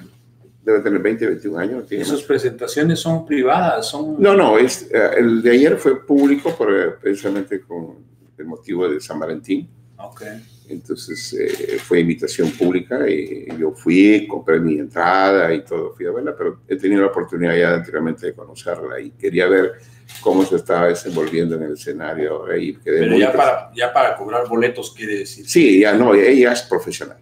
[0.67, 1.91] debe tener 20, 21 años.
[1.91, 3.87] ¿Esas sus presentaciones son privadas?
[3.87, 7.95] son No, no, es, eh, el de ayer fue público por, precisamente con
[8.37, 9.69] el motivo de San Valentín.
[9.97, 10.43] Okay.
[10.67, 16.11] Entonces eh, fue invitación pública y yo fui, compré mi entrada y todo, fui a
[16.11, 19.75] verla, pero he tenido la oportunidad ya anteriormente de conocerla y quería ver
[20.19, 22.43] cómo se estaba desenvolviendo en el escenario.
[22.83, 25.47] pero ya para, ya para cobrar boletos quiere decir.
[25.47, 27.19] Sí, ya no, ella es profesional,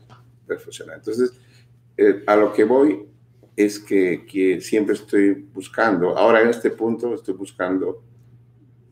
[0.47, 0.95] profesional.
[0.97, 1.31] Entonces,
[1.95, 3.14] eh, a lo que voy
[3.55, 8.03] es que, que siempre estoy buscando, ahora en este punto estoy buscando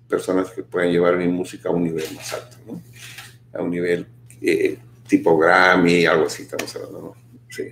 [0.08, 2.82] personas que puedan llevar mi música a un nivel más alto, ¿no?
[3.54, 4.08] A un nivel
[4.42, 7.16] eh, tipo Grammy, algo así estamos hablando, ¿no?
[7.50, 7.72] Sí.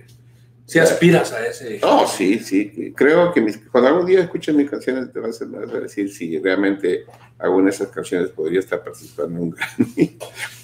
[0.66, 1.78] Si aspiras a ese.
[1.80, 2.92] No, sí, sí.
[2.96, 7.04] Creo que cuando algún día escuches mis canciones te vas a, decir si realmente
[7.38, 10.18] alguna de esas canciones podría estar participando en un Grammy.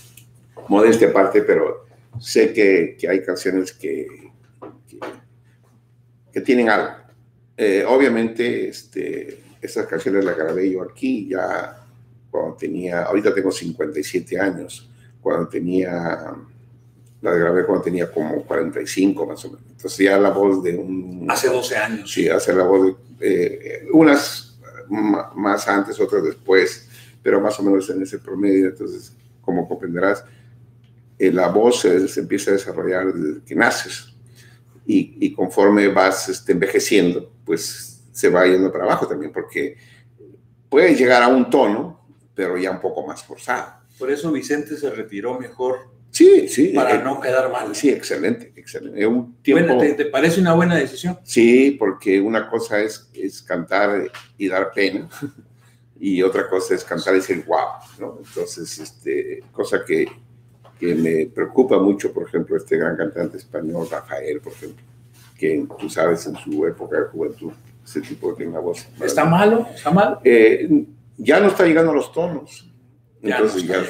[0.68, 1.86] Modestia aparte, pero
[2.20, 4.06] sé que, que hay canciones que,
[6.38, 6.90] que, tienen algo.
[7.56, 11.84] Eh, obviamente, este, esas canciones las grabé yo aquí ya
[12.30, 14.88] cuando tenía, ahorita tengo 57 años
[15.20, 16.34] cuando tenía,
[17.20, 19.64] la grabé cuando tenía como 45 más o menos.
[19.70, 21.26] Entonces ya la voz de un...
[21.28, 22.12] Hace 12 años.
[22.12, 26.88] Sí, hace la voz de, eh, unas más antes, otras después,
[27.22, 28.68] pero más o menos en ese promedio.
[28.68, 30.24] Entonces, como comprenderás,
[31.18, 34.14] eh, la voz se, empieza a desarrollar desde que naces.
[34.88, 39.76] Y, y conforme vas este, envejeciendo, pues se va yendo para abajo también, porque
[40.68, 43.74] puedes llegar a un tono, pero ya un poco más forzado.
[43.98, 45.90] Por eso Vicente se retiró mejor.
[46.10, 46.68] Sí, sí.
[46.68, 47.74] Para eh, no quedar mal.
[47.74, 49.06] Sí, excelente, excelente.
[49.06, 51.18] Un tiempo, ¿te, parece una buena decisión?
[51.22, 55.08] Sí, porque una cosa es, es cantar y dar pena
[56.00, 58.18] y otra cosa es cantar y decir wow, ¿no?
[58.24, 60.06] Entonces, este, cosa que,
[60.78, 64.84] que me preocupa mucho, por ejemplo, este gran cantante español, Rafael, por ejemplo,
[65.36, 67.52] que tú sabes en su época de juventud,
[67.84, 68.86] ese tipo de una voz.
[69.00, 69.66] ¿Está malo?
[69.74, 70.18] ¿Está mal?
[70.24, 70.86] Eh,
[71.16, 72.68] ya no está llegando a los tonos
[73.20, 73.84] entonces, ya,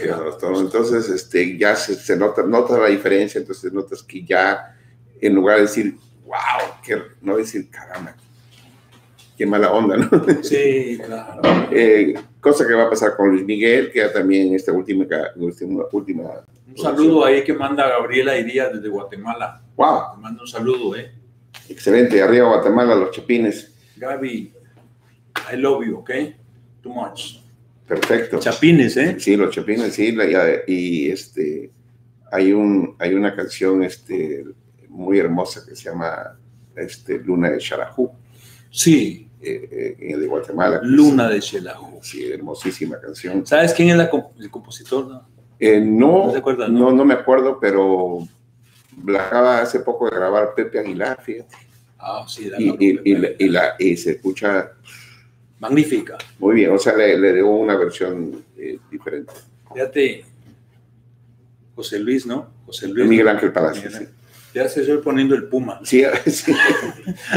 [0.57, 4.75] entonces este, ya se, nota, nota la diferencia, entonces notas que ya,
[5.21, 8.17] en lugar de decir, wow, que, no decir, caramba,
[9.37, 10.09] qué mala onda, ¿no?
[10.43, 11.43] Sí, claro.
[11.71, 15.85] Eh, cosa que va a pasar con Luis Miguel, que ya también esta última, última,
[15.93, 19.63] última Un saludo ahí que manda Gabriela Iría desde Guatemala.
[19.77, 20.15] Wow.
[20.15, 21.13] Te mando un saludo, ¿eh?
[21.69, 23.73] Excelente, arriba Guatemala, los chapines.
[23.97, 24.53] Gaby,
[25.53, 26.11] I love you, ¿ok?
[26.83, 27.39] Too much.
[27.87, 28.39] Perfecto.
[28.39, 29.17] Chapines, ¿eh?
[29.19, 30.15] Sí, los chapines, sí.
[30.67, 31.71] y este,
[32.31, 34.45] hay, un, hay una canción este,
[34.89, 36.39] muy hermosa que se llama
[36.77, 38.11] este, Luna de Xarajú.
[38.71, 39.25] Sí.
[39.41, 40.81] Eh, eh, de Guatemala.
[40.83, 42.01] Luna de Xarajú.
[42.03, 43.47] Sí, hermosísima canción.
[43.47, 45.07] ¿Sabes quién es el compositor?
[45.07, 45.29] No,
[45.61, 46.33] eh, no,
[46.69, 48.19] ¿No, no, me acuerdo, pero
[49.07, 51.57] la acaba hace poco de grabar Pepe Aguilar, fíjate.
[51.99, 54.73] Ah, sí, y, y, la, y se escucha
[55.59, 56.17] magnífica.
[56.39, 59.33] Muy bien, o sea, le, le debo una versión eh, diferente.
[59.73, 60.25] Fíjate,
[61.75, 62.49] José Luis, ¿no?
[62.67, 63.09] José Luis.
[63.09, 64.07] Miguel Ángel Palacio, sí.
[64.55, 65.81] Ya se estoy poniendo el Puma.
[65.85, 66.53] Sí, sí.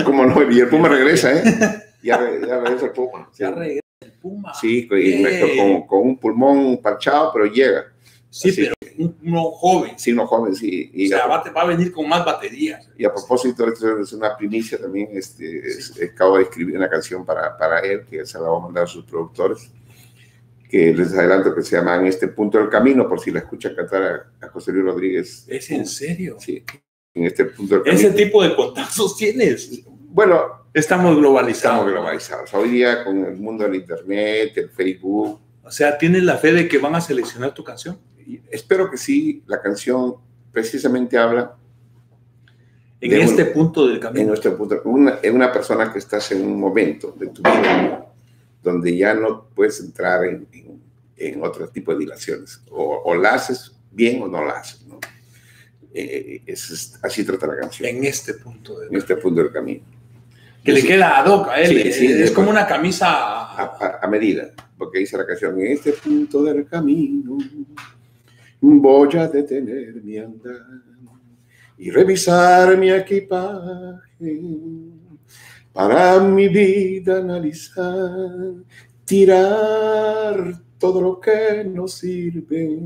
[0.05, 1.43] como no, y el Puma regresa, ¿eh?
[2.01, 3.29] Ya, ya regresa el Puma.
[3.37, 4.53] Ya regresa el Puma.
[4.53, 7.90] Sí, con, con, un pulmón parchado, pero llega.
[8.31, 8.73] Sí, pero
[9.23, 9.91] uno joven.
[9.97, 10.89] Sí, uno joven, sí.
[10.93, 12.89] Y o sea, va, a venir con más baterías.
[12.97, 15.09] Y a propósito, es una primicia también.
[15.11, 18.85] Este, acabo de escribir una canción para, para él, que se la va a mandar
[18.85, 19.69] a sus productores,
[20.69, 23.75] que les adelanto que se llama En este punto del camino, por si la escuchan
[23.75, 25.45] cantar a, José Luis Rodríguez.
[25.49, 26.37] ¿Es en serio?
[26.39, 26.63] Sí,
[27.13, 28.07] en este punto del camino.
[28.07, 29.83] ¿Ese tipo de contactos tienes?
[29.85, 31.79] Bueno, estamos globalizados.
[31.79, 32.53] Estamos globalizados.
[32.53, 35.41] Hoy día con el mundo del Internet, el Facebook.
[35.63, 37.99] O sea, ¿tienes la fe de que van a seleccionar tu canción?
[38.49, 40.15] Espero que sí, la canción
[40.51, 41.55] precisamente habla.
[42.99, 44.21] En este punto del camino.
[44.21, 48.05] En nuestro punto, una, una persona que estás en un momento de tu vida
[48.61, 50.47] donde ya no puedes entrar en,
[51.17, 52.61] en, otro tipo de dilaciones.
[52.69, 54.85] O, o, la haces bien o no la haces.
[54.85, 54.99] ¿no?
[55.93, 57.89] Eh, es, así trata la canción.
[57.89, 59.81] En este punto del En este punto del camino.
[60.63, 61.75] Que le queda a Doc a él.
[61.77, 63.07] es, como una camisa.
[63.09, 67.37] A, a, medida, porque dice la canción, en este punto del camino
[68.61, 70.65] voy a detener mi andar
[71.77, 74.41] y revisar mi equipaje
[75.73, 78.53] para mi vida analizar,
[79.05, 82.79] tirar todo lo que no sirve,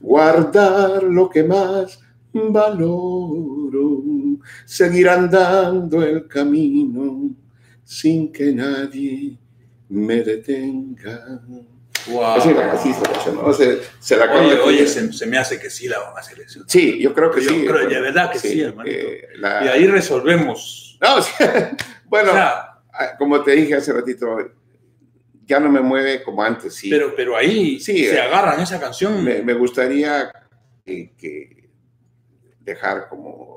[0.00, 2.00] guardar lo que más
[2.32, 4.02] valoro,
[4.64, 7.34] seguir andando el camino
[7.84, 9.38] sin que nadie
[9.88, 11.42] me detenga.
[12.08, 12.40] Wow.
[14.00, 16.70] se, la oye, oye se, me hace que sí la van a seleccionar.
[16.70, 17.66] Sí, yo creo que sí.
[17.66, 18.96] Creo, de verdad que sí, hermanito.
[18.96, 20.98] Eh, y ahí resolvemos.
[21.00, 21.16] No,
[22.04, 22.80] bueno, ah,
[23.18, 24.38] como te dije hace ratito,
[25.44, 26.90] ya no me mueve como antes, sí.
[26.90, 29.22] Pero, pero ahí sí, se eh, agarran esa canción.
[29.22, 30.30] Me, me, gustaría
[30.84, 31.70] que
[32.60, 33.55] dejar como,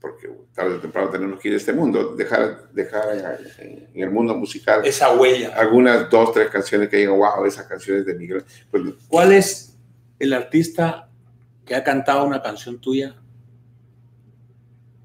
[0.00, 4.34] porque tarde o temprano tenemos que ir a este mundo, dejar, dejar en, el mundo
[4.34, 4.80] musical.
[4.84, 5.54] Esa huella.
[5.54, 8.44] Algunas dos, tres canciones que digan, wow, esas canciones de Miguel.
[8.70, 9.76] Pues, ¿Cuál es
[10.18, 11.08] el artista
[11.66, 13.14] que ha cantado una canción tuya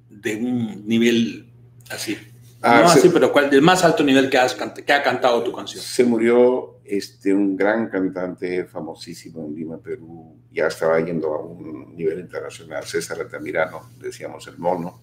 [0.10, 1.51] de un nivel
[1.89, 2.17] así?
[2.62, 5.52] Ah, no así, pero ¿cuál, del más alto nivel que, has, que ha cantado tu
[5.52, 5.84] canción.
[5.84, 11.96] Se murió este, un gran cantante famosísimo en Lima, Perú, ya estaba yendo a un
[11.96, 15.02] nivel internacional, César Altamirano, decíamos el mono.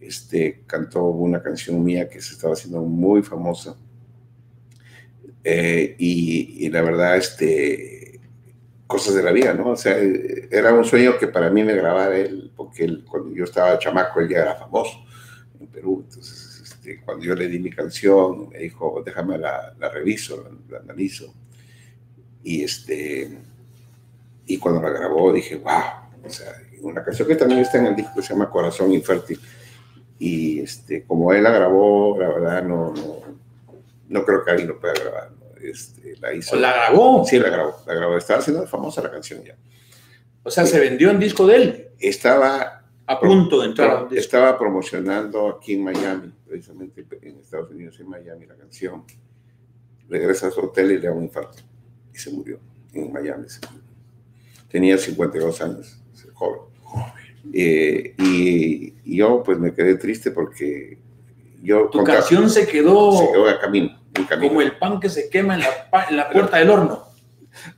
[0.00, 3.76] Este, cantó una canción mía que se estaba haciendo muy famosa.
[5.44, 8.20] Eh, y, la verdad, este,
[8.86, 9.70] cosas de la vida, ¿no?
[9.70, 9.96] O sea,
[10.50, 14.20] era un sueño que para mí me grabara él, porque él, cuando yo estaba chamaco,
[14.20, 15.04] él ya era famoso
[15.58, 16.04] en Perú.
[16.06, 16.41] Entonces,
[16.82, 21.32] este, cuando yo le di mi canción, me dijo, déjame la, la reviso, la, analizo.
[22.42, 23.38] Y, este,
[24.46, 27.96] y cuando la grabó dije, wow, o sea, una canción que también está en el
[27.96, 29.40] disco que se llama Corazón Infértil.
[30.18, 33.20] Y este, como él la grabó, la verdad no, no,
[34.08, 35.30] no creo que alguien lo pueda grabar.
[35.62, 36.56] Este, la hizo.
[36.56, 37.24] ¿La grabó?
[37.24, 38.16] Sí, la grabó, la grabó.
[38.16, 39.56] Estaba haciendo famosa la canción ya.
[40.42, 41.88] O sea, se vendió en disco de él.
[42.00, 44.08] Estaba a punto de entrar.
[44.12, 49.04] Estaba promocionando aquí en Miami, precisamente en Estados Unidos, en Miami, la canción.
[50.06, 51.62] Regresa a su hotel y le da un infarto.
[52.12, 52.60] Y se murió
[52.92, 53.46] en Miami.
[54.68, 56.02] Tenía 52 años,
[56.34, 56.60] joven.
[57.54, 60.98] Eh, y, yo pues me quedé triste porque
[61.62, 61.88] yo...
[61.88, 63.12] Tu canción se quedó...
[63.12, 63.98] Se quedó en camino,
[64.38, 67.06] Como el pan que se quema en la, en la puerta del horno.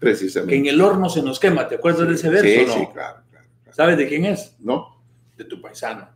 [0.00, 0.52] Precisamente.
[0.52, 1.68] Que en el horno se nos quema.
[1.68, 2.72] ¿Te acuerdas de ese verso?
[2.72, 4.56] Sí, sí, claro, claro, ¿Sabes de quién es?
[4.58, 5.00] No
[5.36, 6.08] de tu paisano,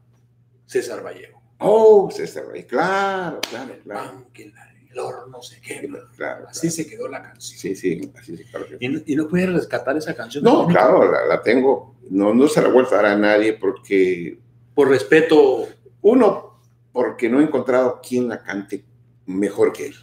[0.67, 1.38] César Vallejo.
[1.59, 4.27] Oh, César Vallejo, claro, claro, claro.
[4.33, 5.99] que el horno se quema.
[6.17, 7.59] Claro, así se quedó la canción.
[7.59, 8.65] Sí, sí, así se quedó.
[8.79, 10.45] ¿Y, ¿Y, no puedes rescatar esa canción?
[10.45, 11.97] No, claro, la, tengo.
[12.11, 14.39] No, no se la vuelvo a dar a nadie porque...
[14.75, 15.69] Por respeto.
[16.01, 16.61] Uno,
[16.93, 18.85] porque no he encontrado quien la cante
[19.27, 19.95] mejor que él.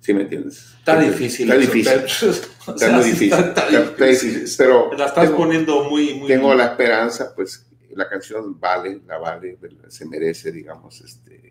[0.00, 0.74] ¿Sí me entiendes?
[0.78, 1.50] Está difícil.
[1.50, 1.92] Está difícil.
[1.98, 3.32] Está, muy difícil.
[3.32, 4.44] Está, difícil.
[4.58, 6.28] Pero la estás poniendo muy, muy...
[6.28, 11.44] Tengo la esperanza, pues, la canción vale, la vale, se merece, digamos, este,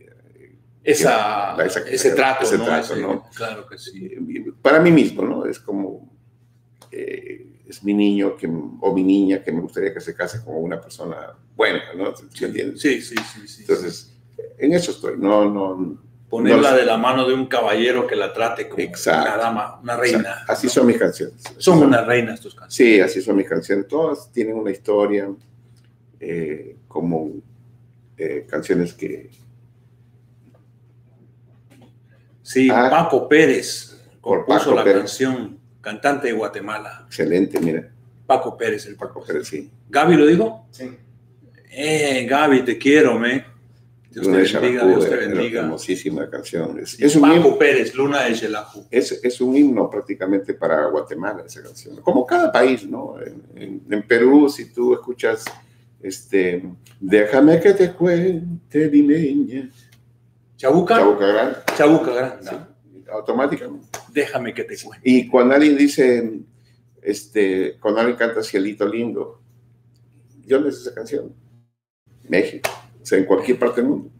[0.83, 1.55] esa,
[1.89, 3.25] ese trato, ese Trato, ¿no?
[3.35, 4.15] Claro que sí.
[4.61, 5.45] Para mí mismo, ¿no?
[5.45, 6.11] Es como,
[6.91, 10.55] eh, es mi niño que, o mi niña que me gustaría que se case con
[10.55, 12.13] una persona buena, ¿no?
[12.15, 12.81] ¿Sí, entiendes?
[12.81, 13.15] Sí, sí,
[13.47, 14.13] sí, Entonces,
[14.57, 16.01] en eso estoy, no, no.
[16.29, 20.43] Ponerla de la mano de un caballero que la trate como una dama, una reina.
[20.47, 21.43] Así son mis canciones.
[21.43, 22.73] son, son unas reinas tus canciones.
[22.73, 23.87] Sí, así son mis canciones.
[23.87, 25.29] Todas tienen una historia
[26.23, 27.31] eh, como
[28.17, 29.29] eh, canciones que...
[32.41, 37.03] Sí, ah, Paco Pérez compuso la canción, cantante de Guatemala.
[37.07, 37.89] Excelente, mira.
[38.25, 39.69] Paco Pérez, el Paco Pérez, sí.
[39.89, 40.67] ¿Gaby lo dijo?
[40.71, 40.89] Sí.
[41.71, 43.45] Eh, Gaby, te quiero, me.
[44.11, 45.61] Dios te bendiga, Dios te bendiga.
[45.61, 46.79] Hermosísima canción.
[46.79, 48.85] Es, un Paco Pérez, Luna de Xelajú.
[48.91, 51.95] Es, es, un himno prácticamente para Guatemala esa canción.
[52.01, 53.15] Como cada país, ¿no?
[53.55, 55.45] en Perú, si tú escuchas
[56.03, 56.61] este,
[56.99, 59.71] déjame que te cuente, limeña.
[60.57, 60.97] Chabuca.
[60.97, 61.55] Chabuca Grande.
[61.77, 62.51] Chabuca Grande.
[63.09, 63.87] automáticamente.
[64.11, 65.09] Déjame que te cuente.
[65.09, 66.41] Y cuando alguien dice,
[67.01, 69.41] este, cuando alguien canta Cielito Lindo,
[70.45, 71.33] yo no esa canción.
[72.27, 72.69] México.
[73.01, 74.11] O sea, en cualquier parte del mundo.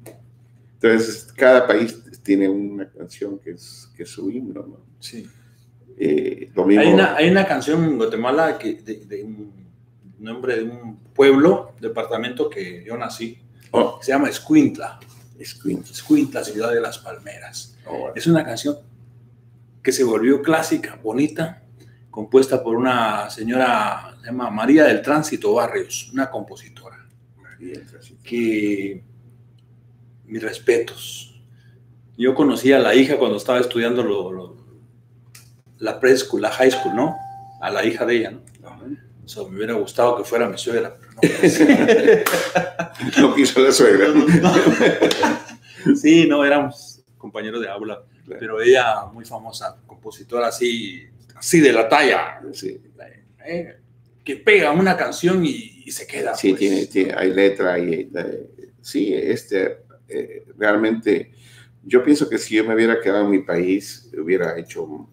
[0.76, 4.86] Entonces, cada país tiene una canción que es, que es su himno, ¿no?
[5.00, 5.28] Sí.
[5.98, 9.63] Eh, lo mismo, hay, una, hay una canción en Guatemala que, de, de un
[10.24, 13.40] nombre de un pueblo, departamento que yo nací,
[13.72, 14.00] oh.
[14.02, 15.00] se llama Escuintla.
[15.38, 15.92] Escuintla.
[15.92, 17.78] Escuintla, ciudad de las palmeras.
[17.86, 18.78] Oh, es una canción
[19.82, 21.62] que se volvió clásica, bonita,
[22.10, 27.06] compuesta por una señora, se llama María del Tránsito Barrios, una compositora.
[27.42, 28.24] María del Tránsito.
[28.24, 29.04] Que,
[30.26, 31.42] mis respetos.
[32.18, 34.56] Yo conocí a la hija cuando estaba estudiando
[35.80, 37.18] la preschool, la high school, ¿no?
[37.62, 38.53] A la hija de ella, ¿no?
[39.50, 41.34] Me hubiera gustado que fuera mi suegra, pero
[43.20, 43.22] no.
[43.30, 44.08] no quiso la suegra.
[45.96, 51.88] sí, no, éramos compañeros de aula, pero ella muy famosa, compositora así, así de la
[51.88, 52.42] talla.
[52.52, 52.82] Sí.
[53.46, 53.78] Eh,
[54.24, 56.36] que pega una canción y, se queda.
[56.36, 56.90] Sí, pues.
[56.90, 58.50] tiene, hay letra y eh,
[58.82, 61.32] sí, este, eh, realmente,
[61.84, 65.10] yo pienso que si yo me hubiera quedado en mi país, hubiera hecho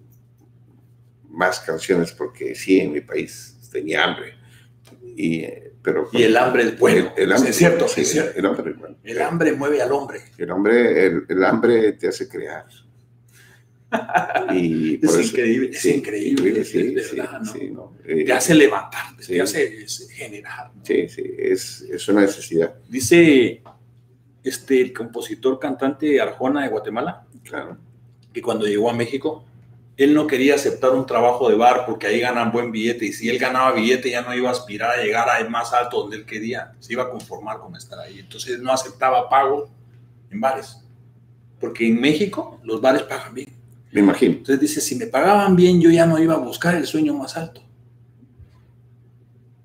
[1.28, 4.34] más canciones, porque sí, en mi país tenía hambre.
[5.16, 5.44] Y,
[5.82, 7.12] pero, y el hambre es bueno.
[7.16, 7.86] El, hambre, es cierto,
[8.36, 10.20] El hambre El hambre mueve al hombre.
[10.36, 12.66] El, hombre, el, hambre te hace crear.
[14.54, 17.40] Y es increíble, es increíble, sí, es verdad,
[17.72, 17.96] ¿no?
[18.04, 20.70] te eh, hace levantar, te hace generar.
[20.84, 22.72] Sí, sí, es, es, una necesidad.
[22.88, 23.62] Dice
[24.44, 27.78] este, el compositor cantante Arjona de Guatemala, claro.
[28.32, 29.44] que cuando llegó a México,
[30.00, 33.28] él no quería aceptar un trabajo de bar porque ahí ganan buen billete y si
[33.28, 36.24] él ganaba billete ya no iba a aspirar a llegar a más alto donde él
[36.24, 38.18] quería, se iba a conformar con estar ahí.
[38.18, 39.68] Entonces no aceptaba pago
[40.30, 40.78] en bares,
[41.60, 43.48] porque en México los bares pagan bien.
[43.92, 44.36] Me imagino.
[44.36, 47.36] Entonces dice, si me pagaban bien yo ya no iba a buscar el sueño más
[47.36, 47.62] alto.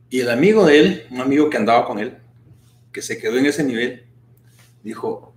[0.10, 2.18] Y el amigo de él, un amigo que andaba con él,
[2.92, 4.06] que se quedó en ese nivel,
[4.84, 5.34] dijo,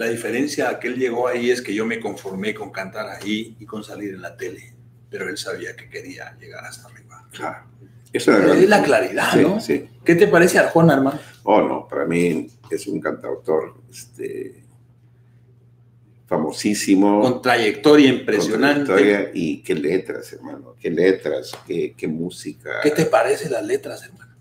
[0.00, 3.54] la diferencia a que él llegó ahí es que yo me conformé con cantar ahí
[3.60, 4.72] y con salir en la tele,
[5.10, 7.28] pero él sabía que quería llegar hasta arriba.
[7.30, 7.66] Claro.
[8.10, 9.60] Eso es la claridad, ¿no?
[9.60, 9.90] Sí.
[10.02, 11.20] ¿Qué te parece Arjona, hermano?
[11.42, 14.64] Oh, no, para mí es un cantautor este,
[16.26, 17.20] famosísimo.
[17.20, 18.86] Con trayectoria impresionante.
[18.86, 22.80] Con trayectoria y qué letras, hermano, qué letras, qué, qué música.
[22.82, 24.34] ¿Qué te parece las letras, hermano?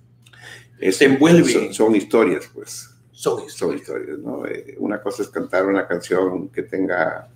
[0.89, 1.51] Se envuelve.
[1.51, 2.88] Son, son historias, pues
[3.19, 4.17] son historias.
[4.19, 4.45] ¿no?
[4.45, 7.29] Eh, una cosa es cantar una canción que tenga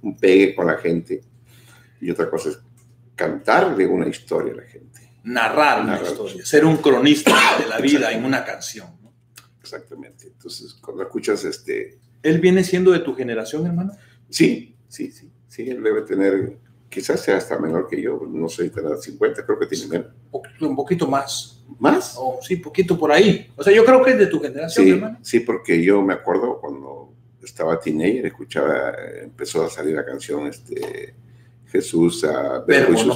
[0.00, 1.20] un pegue con la gente
[2.00, 2.58] y otra cosa es
[3.14, 5.12] cantarle una historia a la gente.
[5.24, 8.88] Narrar una historia, ser un cronista de la vida en una canción.
[9.60, 10.28] Exactamente.
[10.28, 11.98] Entonces, cuando escuchas este...
[12.22, 13.92] ¿Él viene siendo de tu generación, hermano?
[14.30, 15.30] Sí, sí, sí.
[15.48, 16.56] Sí, él debe tener,
[16.88, 20.06] quizás sea hasta menor que yo, no soy tan 50, creo que tiene menos.
[20.60, 21.64] Un poquito más.
[21.78, 22.14] ¿Más?
[22.16, 23.52] Oh, sí, poquito por ahí.
[23.56, 25.18] O sea, yo creo que es de tu generación, sí, hermano.
[25.22, 31.14] Sí, porque yo me acuerdo cuando estaba teenager, escuchaba, empezó a salir la canción este,
[31.66, 33.14] Jesús a verbo no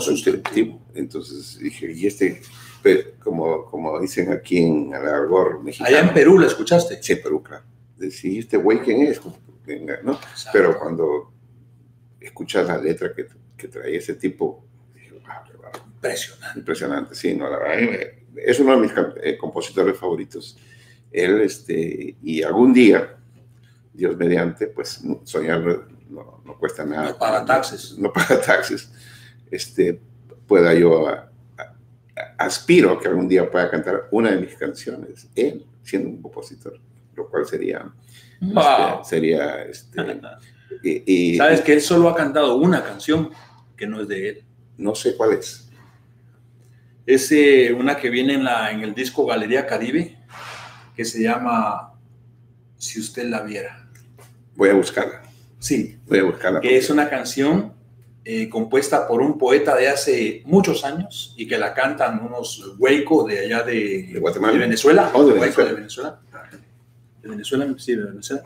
[0.95, 2.43] Entonces dije, y este,
[3.19, 5.97] como, como dicen aquí en Alagor, mexicano.
[5.97, 7.03] Allá en Perú la escuchaste.
[7.03, 7.65] Sí, Perú, claro.
[7.97, 9.21] Decía, ¿este güey quién es?
[10.03, 10.19] ¿no?
[10.53, 11.33] Pero cuando
[12.21, 13.27] escuchas la letra que,
[13.61, 16.59] que trae ese tipo, dije, wow, Impresionante.
[16.59, 18.01] Impresionante, sí, no, la verdad,
[18.37, 18.93] es uno de mis
[19.23, 20.57] eh, compositores favoritos.
[21.13, 23.17] Él, este, y algún día,
[23.93, 25.61] Dios mediante, pues soñar
[26.09, 27.11] no, no cuesta nada.
[27.11, 27.99] No paga taxes.
[27.99, 28.91] No, paga taxes.
[29.51, 30.01] Este,
[30.47, 31.07] pueda yo,
[32.39, 36.79] aspiro que algún día pueda cantar una de mis canciones, él, siendo un compositor,
[37.15, 37.91] lo cual sería,
[38.41, 40.21] este, sería, este,
[40.83, 43.31] y, Sabes que él solo ha cantado una canción
[43.81, 44.45] que no es de él.
[44.77, 45.71] No sé cuál es.
[47.07, 50.19] Es eh, una que viene en, la, en el disco Galería Caribe,
[50.95, 51.95] que se llama
[52.77, 53.89] Si usted la viera.
[54.55, 55.23] Voy a buscarla.
[55.59, 55.99] Sí.
[56.07, 56.61] Voy a buscarla.
[56.61, 57.73] Que es una canción
[58.23, 63.29] eh, compuesta por un poeta de hace muchos años y que la cantan unos huecos
[63.29, 64.59] de allá de, Guatemala.
[64.59, 65.11] Venezuela.
[65.15, 65.71] Oh, de Venezuela.
[65.71, 66.21] de Venezuela.
[67.23, 68.43] De Venezuela, sí, de Venezuela.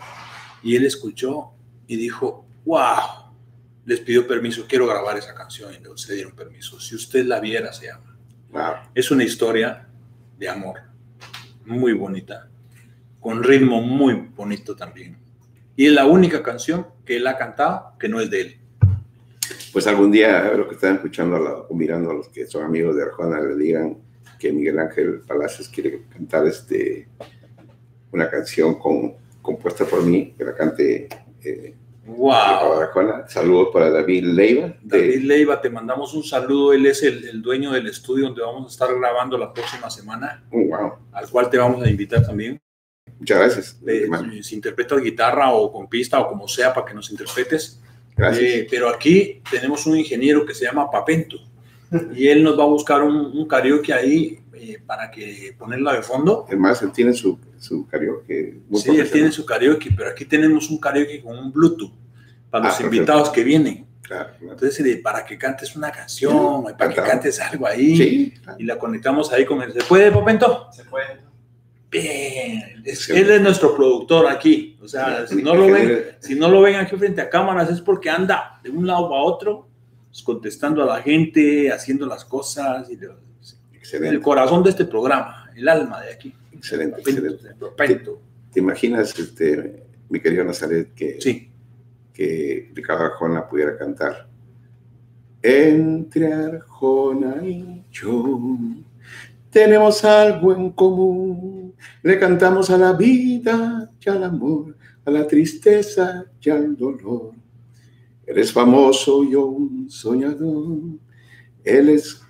[0.62, 1.50] Y él escuchó
[1.88, 3.23] y dijo, wow,
[3.86, 6.80] les pidió permiso, quiero grabar esa canción y se dieron permiso.
[6.80, 8.18] Si usted la viera, se llama.
[8.94, 9.88] Es una historia
[10.38, 10.80] de amor
[11.64, 12.48] muy bonita,
[13.20, 15.18] con ritmo muy bonito también.
[15.76, 18.60] Y es la única canción que él ha cantado que no es de él.
[19.72, 23.02] Pues algún día, lo que están escuchando o mirando a los que son amigos de
[23.02, 23.98] Arjona, le digan
[24.38, 27.08] que Miguel Ángel Palacios quiere cantar este,
[28.12, 31.08] una canción con, compuesta por mí, que la cante
[31.42, 31.74] eh,
[32.06, 32.90] Wow.
[33.28, 34.74] Saludos para David Leiva.
[34.82, 36.72] David Leiva, te mandamos un saludo.
[36.72, 40.44] Él es el, dueño del estudio donde vamos a estar grabando la próxima semana.
[40.50, 40.92] Oh, wow.
[41.12, 42.60] Al cual te vamos a invitar también.
[43.18, 43.80] Muchas gracias.
[43.86, 44.08] Eh,
[44.42, 47.80] si interpretas guitarra o con pista o como sea para que nos interpretes.
[48.16, 48.44] Gracias.
[48.44, 51.38] Eh, pero aquí tenemos un ingeniero que se llama Papento
[52.14, 56.44] y él nos va a buscar un, karaoke ahí eh, para que ponerla de fondo.
[56.46, 58.60] Además, él tiene su, su karaoke.
[58.74, 61.92] sí, él tiene su karaoke, pero aquí tenemos un karaoke con un Bluetooth
[62.50, 63.86] para los ah, invitados que vienen.
[64.02, 69.32] Claro, Entonces, para que cantes una canción, para que cantes algo ahí, y la conectamos
[69.32, 69.72] ahí con él.
[69.72, 70.68] ¿Se puede, Popento?
[70.72, 71.24] Se puede.
[71.90, 74.76] Bien, él es nuestro productor aquí.
[74.82, 77.80] O sea, si no, lo ven, si no lo ven aquí frente a cámaras es
[77.80, 79.68] porque anda de un lado a otro,
[80.14, 82.88] pues, contestando a la gente, haciendo las cosas.
[82.88, 82.98] Y
[83.92, 86.32] El corazón de este programa, el alma de aquí.
[86.52, 87.48] Excelente, excelente.
[88.52, 91.50] ¿Te, imaginas, este, mi querido Nazaret, que sí
[92.14, 94.28] que Ricardo Arjona pudiera cantar.
[95.42, 98.40] Entre Arjona y yo
[99.50, 101.74] tenemos algo en común.
[102.02, 107.32] Le cantamos a la vida y al amor, a la tristeza y al dolor.
[108.26, 110.78] Él es famoso, yo un soñador.
[111.62, 112.24] Él es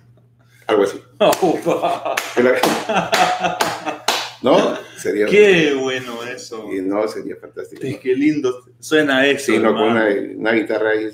[0.67, 0.99] algo así.
[4.41, 4.77] ¿No?
[4.97, 6.67] Sería Qué bueno eso.
[6.71, 7.81] Y no, sería fantástico.
[8.01, 9.53] qué lindo suena eso.
[9.53, 11.09] Sí, no, con una, guitarra ahí.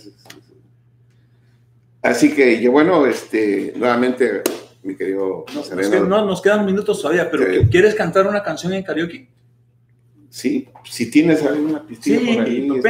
[2.01, 4.41] Así que, bueno, este, nuevamente,
[4.84, 9.29] mi querido no, no, nos quedan minutos todavía, pero ¿quieres cantar una canción en karaoke?
[10.29, 12.71] Sí, si tienes alguna pistilla sí, por ahí.
[12.75, 12.89] Este,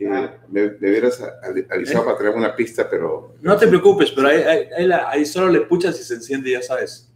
[0.00, 1.22] que me, hubieras
[1.70, 3.34] avisado para traer una pista, pero...
[3.42, 7.12] No te preocupes, pero ahí, solo le puchas y se enciende, ya sabes.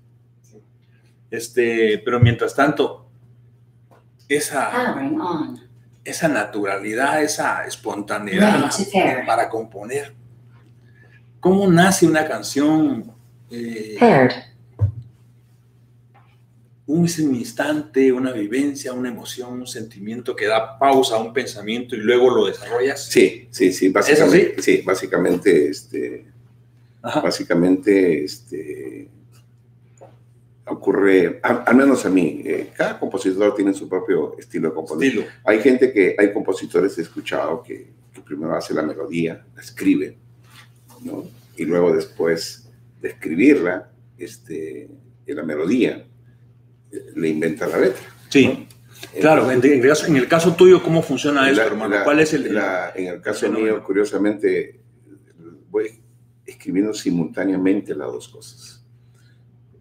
[1.30, 3.07] Este, pero mientras tanto,
[4.28, 4.95] esa,
[6.05, 8.70] esa naturalidad, esa espontaneidad
[9.26, 10.14] para componer.
[11.41, 13.14] ¿Cómo nace una canción?
[13.51, 13.97] Eh,
[16.87, 22.01] un instante, una vivencia, una emoción, un sentimiento que da pausa a un pensamiento y
[22.01, 23.07] luego lo desarrollas.
[23.07, 26.26] Sí, sí, sí, básicamente, sí, básicamente, este,
[27.03, 29.09] básicamente, este,
[30.66, 35.24] ocurre, al, menos a mí, eh, cada compositor tiene su propio estilo de composición.
[35.45, 40.18] Hay gente que, hay compositores, he escuchado, que, que, primero hace la melodía, la escribe,
[41.03, 41.24] ¿no?
[41.57, 42.68] Y luego después
[43.01, 44.89] de escribirla, este,
[45.26, 46.07] la melodía,
[47.15, 48.03] le inventa la letra.
[48.29, 48.69] Sí.
[49.21, 51.97] Claro, en el, caso, en el, caso, tuyo, ¿cómo funciona eso, hermano?
[52.05, 52.57] ¿Cuál es el,
[52.95, 54.81] En el caso mío, curiosamente,
[55.71, 56.01] voy
[56.45, 58.85] escribiendo simultáneamente las dos cosas.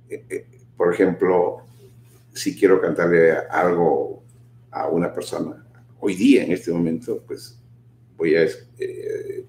[0.10, 0.46] Eh, eh,
[0.76, 1.66] por ejemplo,
[2.34, 4.24] si quiero cantarle algo
[4.72, 5.66] a una persona,
[6.00, 7.60] hoy día, en este momento, pues
[8.18, 9.46] voy a eh,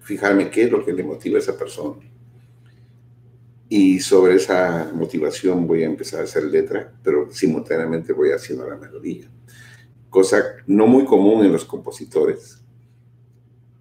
[0.00, 2.09] fijarme qué es lo que le motiva a esa persona
[3.72, 8.76] y sobre esa motivación voy a empezar a hacer letra, pero simultáneamente voy haciendo la
[8.76, 9.30] melodía.
[10.10, 12.60] Cosa no muy común en los compositores,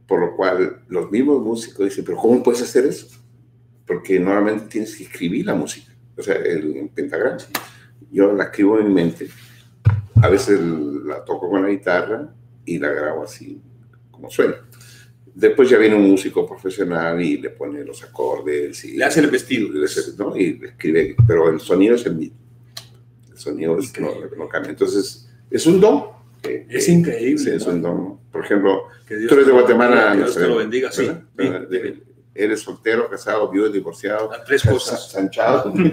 [0.08, 3.08] por lo cual los mismos músicos dicen, pero ¿cómo puedes hacer eso?
[3.88, 7.40] Porque normalmente tienes que escribir la música, o sea, el, pentagrama.
[8.12, 9.28] Yo la escribo en mi mente,
[10.22, 12.32] a veces la toco con la guitarra
[12.64, 13.60] y la grabo así
[14.12, 14.69] como suena.
[15.36, 18.84] Después ya viene un músico profesional y le pone los acordes.
[18.86, 19.70] Y, le hace el vestido.
[20.18, 20.38] ¿no?
[20.38, 22.38] Y escribe, pero el sonido es el mismo.
[23.32, 24.72] El sonido es, no, no, cambia.
[24.72, 26.06] Entonces, es un don.
[26.44, 27.38] es increíble.
[27.38, 28.20] Sí, es un don.
[28.32, 30.12] Por ejemplo, tú eres de Guatemala.
[30.12, 31.10] Que Dios te lo bendiga, sí.
[32.36, 34.30] Eres soltero, casado, viudo, divorciado.
[34.32, 35.12] Las tres cosas.
[35.12, 35.74] Sanchado.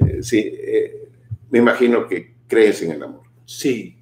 [0.00, 1.08] Eh, sí, eh,
[1.50, 3.22] me imagino que crees en el amor.
[3.44, 3.97] Sí,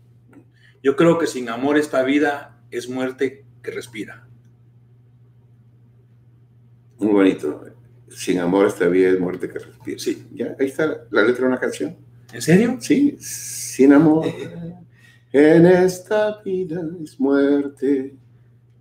[0.87, 4.25] yo creo que sin amor esta vida es muerte que respira.
[7.01, 7.65] Muy bonito.
[8.09, 9.99] Sin amor esta vida es muerte que respira.
[9.99, 10.29] Sí.
[10.33, 11.97] Ya, ahí está la letra de una canción.
[12.33, 12.77] ¿En serio?
[12.79, 13.17] Sí.
[13.19, 14.27] Sin amor
[15.33, 18.15] en esta vida es muerte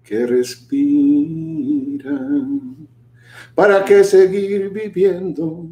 [0.03, 2.22] que respira.
[3.56, 5.72] ¿Para qué seguir viviendo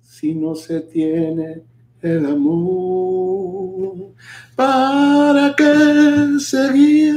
[0.00, 1.64] si no se tiene
[2.06, 4.12] el amor.
[4.54, 7.14] ¿Para qué seguir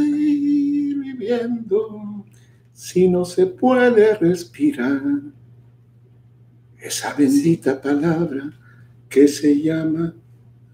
[0.99, 2.25] viviendo
[2.73, 5.01] si no se puede respirar?
[6.77, 8.51] Esa bendita palabra
[9.09, 10.13] que se llama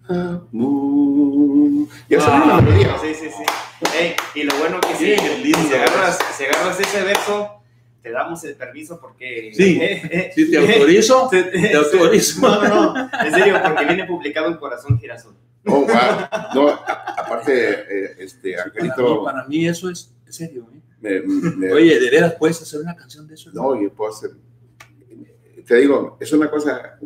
[0.07, 1.87] amor.
[2.09, 2.63] Ya ah,
[3.01, 4.39] Sí, sí, sí.
[4.39, 7.54] y lo bueno que sí, si, agarras, agarras ese verso
[8.05, 9.51] te damos el permiso porque...
[9.51, 9.81] Sí,
[10.35, 12.39] sí te autorizo, te, autorizo.
[12.39, 15.33] No, no, en serio, porque viene publicado en Corazón Girasol.
[15.65, 15.87] Oh, wow.
[16.53, 19.23] No, aparte, eh, este, Angelito...
[19.23, 20.67] Para mí, eso es serio,
[21.01, 21.23] ¿eh?
[21.73, 23.49] Oye, ¿de veras puedes hacer una canción de eso?
[23.53, 24.29] No, yo puedo hacer...
[25.65, 26.99] Te digo, es una cosa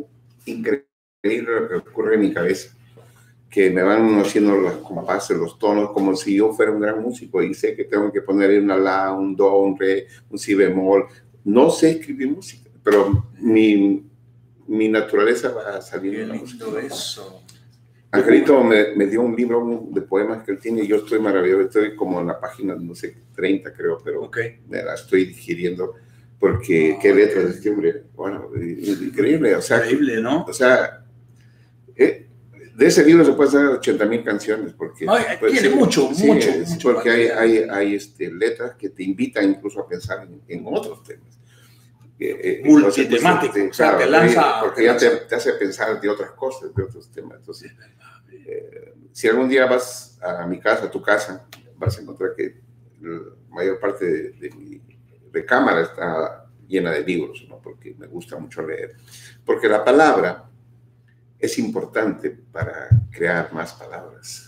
[0.44, 0.86] increíble
[1.22, 2.76] lo que ocurre en mi cabeza
[3.50, 7.42] que me van haciendo los compases, los tonos, como si yo fuera un gran músico
[7.42, 11.06] y sé que tengo que poner una la, un do, un re, un si bemol.
[11.44, 14.04] No sé escribir música, pero mi,
[14.68, 16.64] mi naturaleza va a salir en la música.
[16.80, 17.42] eso.
[18.12, 21.62] Angelito me, me, dio un libro de poemas que él tiene y yo estoy maravilloso.
[21.62, 24.60] Estoy como en la página, no sé, 30 creo, pero okay.
[24.68, 25.94] me la estoy digiriendo
[26.38, 28.04] porque qué letras de este hombre.
[28.14, 29.54] Bueno, increíble.
[29.56, 30.44] O sea, increíble, ¿no?
[30.44, 31.04] O sea,
[31.94, 32.29] eh,
[32.80, 35.04] de ese libro se pueden hacer 80 mil canciones, porque...
[35.38, 36.48] Pues, tiene mucho, mucho,
[36.82, 41.38] Porque hay, hay, hay este, letras que te invitan incluso a pensar en, otros temas.
[42.18, 44.60] Eh, eh Multitemático, o sea, te lanza...
[44.62, 47.36] Porque ya te, hace pensar de otras cosas, de otros temas.
[47.40, 47.70] Entonces,
[48.32, 52.62] eh, si algún día vas a mi casa, a tu casa, vas a encontrar que
[53.02, 53.20] la
[53.50, 54.80] mayor parte de, mi
[55.30, 57.60] recámara está llena de libros, ¿no?
[57.60, 58.96] porque me gusta mucho leer.
[59.44, 60.49] Porque la palabra
[61.40, 64.46] es importante para crear más palabras.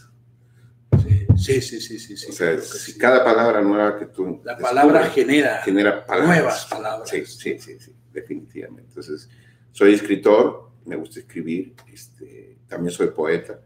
[1.37, 2.17] Sí, sí, sí, sí.
[2.17, 4.41] sí, o sea, si cada palabra nueva que tú...
[4.45, 7.09] La palabra genera, genera nuevas palabras.
[7.09, 8.89] Sí, sí, sí, sí, definitivamente.
[8.89, 9.29] Entonces,
[9.73, 13.59] soy escritor, me gusta escribir, este, también soy poeta,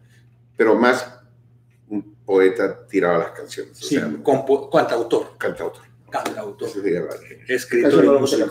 [0.57, 1.12] pero más
[2.24, 3.77] poeta tiraba las canciones.
[3.77, 5.37] Sí, compo- cantautor.
[5.37, 5.83] cantautor.
[6.11, 6.68] Cantautor.
[7.49, 8.07] Escritor.
[8.07, 8.45] Vamos a.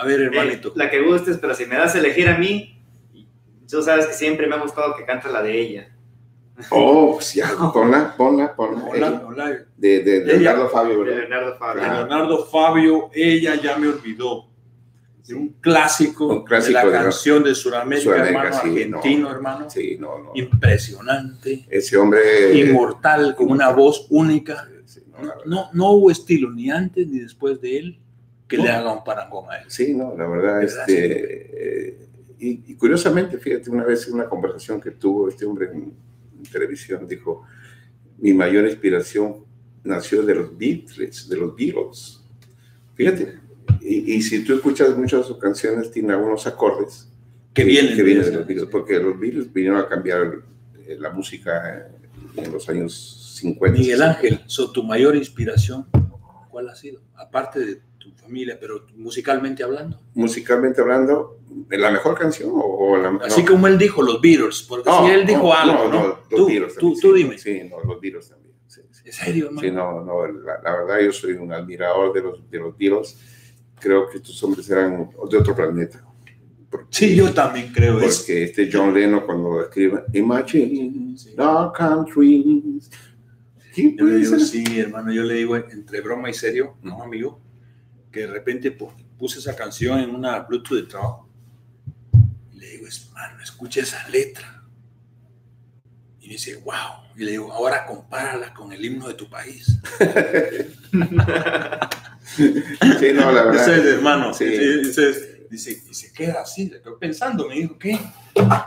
[0.00, 0.72] A ver, Eh, hermanito.
[0.76, 2.75] la que gustes, pero si me das a elegir a mí,
[3.68, 5.88] tú sabes que siempre me ha gustado que cante la de ella.
[6.70, 8.84] Oh, pues ya, ponla, ponla, ponla.
[8.84, 9.58] Hola, hola.
[9.76, 10.38] De, de, de.
[10.38, 11.20] Leonardo Fabio, De ¿verdad?
[11.28, 11.82] Leonardo Fabio.
[11.84, 11.94] Ah.
[11.94, 14.46] Leonardo Fabio, ella ya me olvidó.
[15.26, 19.28] De un clásico, Un clásico de la de canción de Sudamérica, Sudamérica, hermano, sí, argentino,
[19.28, 19.34] no.
[19.34, 19.70] hermano.
[19.70, 20.30] Sí, no, no.
[20.36, 22.54] Impresionante, Ese hombre.
[22.56, 24.68] inmortal, con una voz única.
[24.84, 25.02] Sí,
[25.46, 27.98] no, No, hubo estilo ni antes ni después de él
[28.46, 29.64] que le haga un parangón a él.
[29.68, 30.88] Sí, no, la verdad, ¿Verdad?
[30.88, 31.98] este, eh,
[32.38, 35.92] y, y curiosamente, fíjate, una vez en una conversación que tuvo este hombre en,
[36.36, 37.44] en televisión, dijo,
[38.18, 39.44] mi mayor inspiración
[39.84, 42.20] nació de los Beatles, de los Beatles.
[42.94, 43.38] Fíjate,
[43.80, 47.08] y, y si tú escuchas muchas de sus canciones, tiene algunos acordes
[47.54, 50.42] Que vienen que vienen de los Beatles, porque los Beatles vinieron a cambiar
[50.86, 51.88] eh, la música
[52.36, 53.78] en los años 50.
[53.78, 55.86] Miguel Ángel, so, tu mayor inspiración,
[56.50, 57.02] ¿cuál ha sido?
[57.14, 57.80] Aparte de
[58.12, 60.00] tu familia, pero musicalmente hablando.
[60.14, 61.38] Musicalmente hablando,
[61.70, 63.48] ¿la mejor canción o, o la Así no.
[63.52, 66.06] como él dijo, los Beatles, porque No, si él dijo no, algo, ¿no?
[66.08, 67.38] los tú, Beatles tú, también, tú sí, dime.
[67.38, 68.52] Sí, no, los Beatles también.
[68.66, 68.80] Sí.
[69.04, 69.50] ¿En serio?
[69.60, 73.16] Sí, no, no, la, la verdad yo soy un admirador de los, de los Beatles.
[73.80, 76.02] Creo que estos hombres eran de otro planeta.
[76.70, 78.18] Porque- Sí, yo también creo eso.
[78.22, 81.34] Porque este John Lennon cuando escribe Imagine Sí.
[81.36, 82.90] dark countries.
[83.74, 87.40] ¿Qué Yo le digo, sí, hermano, yo le digo entre broma y serio, no, amigo,
[88.16, 91.28] que de repente pu- puse esa canción en una Bluetooth de trabajo.
[92.54, 94.62] Y le digo, hermano, escucha esa letra.
[96.20, 97.04] Y me dice, wow.
[97.14, 99.78] Y le digo, ahora compárala con el himno de tu país.
[102.36, 103.62] Sí, no, la verdad.
[103.62, 104.34] Ese es, hermano.
[104.34, 104.44] Sí.
[105.48, 107.98] Dice, y se queda así, se quedó pensando, me dijo, ¿qué?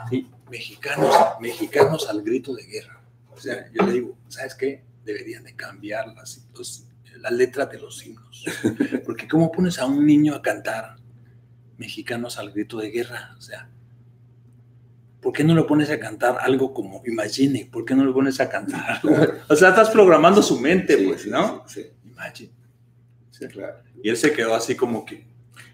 [0.08, 3.00] Sí, mexicanos, mexicanos al grito de guerra.
[3.30, 4.82] O sea, yo le digo, ¿sabes qué?
[5.04, 6.86] Deberían de cambiar las, los-
[7.18, 8.44] las letras de los himnos.
[9.04, 10.96] Porque ¿cómo pones a un niño a cantar
[11.78, 13.34] mexicanos al grito de guerra?
[13.38, 13.68] O sea,
[15.20, 17.68] ¿por qué no lo pones a cantar algo como Imagine?
[17.70, 19.00] ¿Por qué no lo pones a cantar?
[19.48, 21.64] O sea, estás programando su mente, Sí, pues, sí, ¿no?
[21.66, 22.50] Sí, Imagine.
[23.30, 23.78] sí, claro.
[24.02, 25.28] Y él se quedó así como que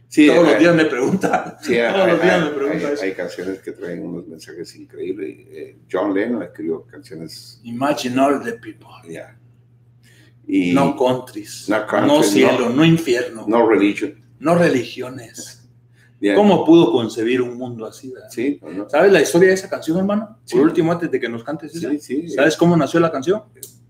[0.08, 1.58] Sí, todos los hay- días me pregunta.
[1.60, 3.02] sí, todos hay, los días me pregunta hay- eso.
[3.02, 5.36] hay canciones que traen unos mensajes increíbles.
[5.50, 8.86] Eh, John Lennon escribió canciones Imagine all the people.
[9.08, 9.36] ya.
[10.46, 11.68] Y no countries.
[11.68, 13.44] No No, countries, cielo, no, infierno.
[13.48, 14.14] No, no religion.
[14.40, 15.62] religiones.
[16.20, 16.34] Ya.
[16.34, 18.12] ¿Cómo pudo concebir un mundo así?
[18.30, 18.88] Sí, ¿o no?
[18.88, 20.38] ¿Sabes la historia de esa canción, hermano?
[20.44, 20.56] Sí.
[20.56, 21.90] Por último, antes de que nos cantes esa.
[21.90, 22.28] Sí, sí.
[22.30, 23.42] ¿Sabes cómo nació la canción?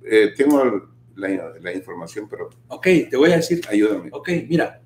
[0.02, 3.60] Eh, tengo la, la información, pero Ok, te voy a decir.
[3.68, 4.08] ayúdame.
[4.12, 4.80] Ok, mira.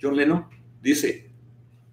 [0.00, 0.46] John Lennon
[0.82, 1.30] dice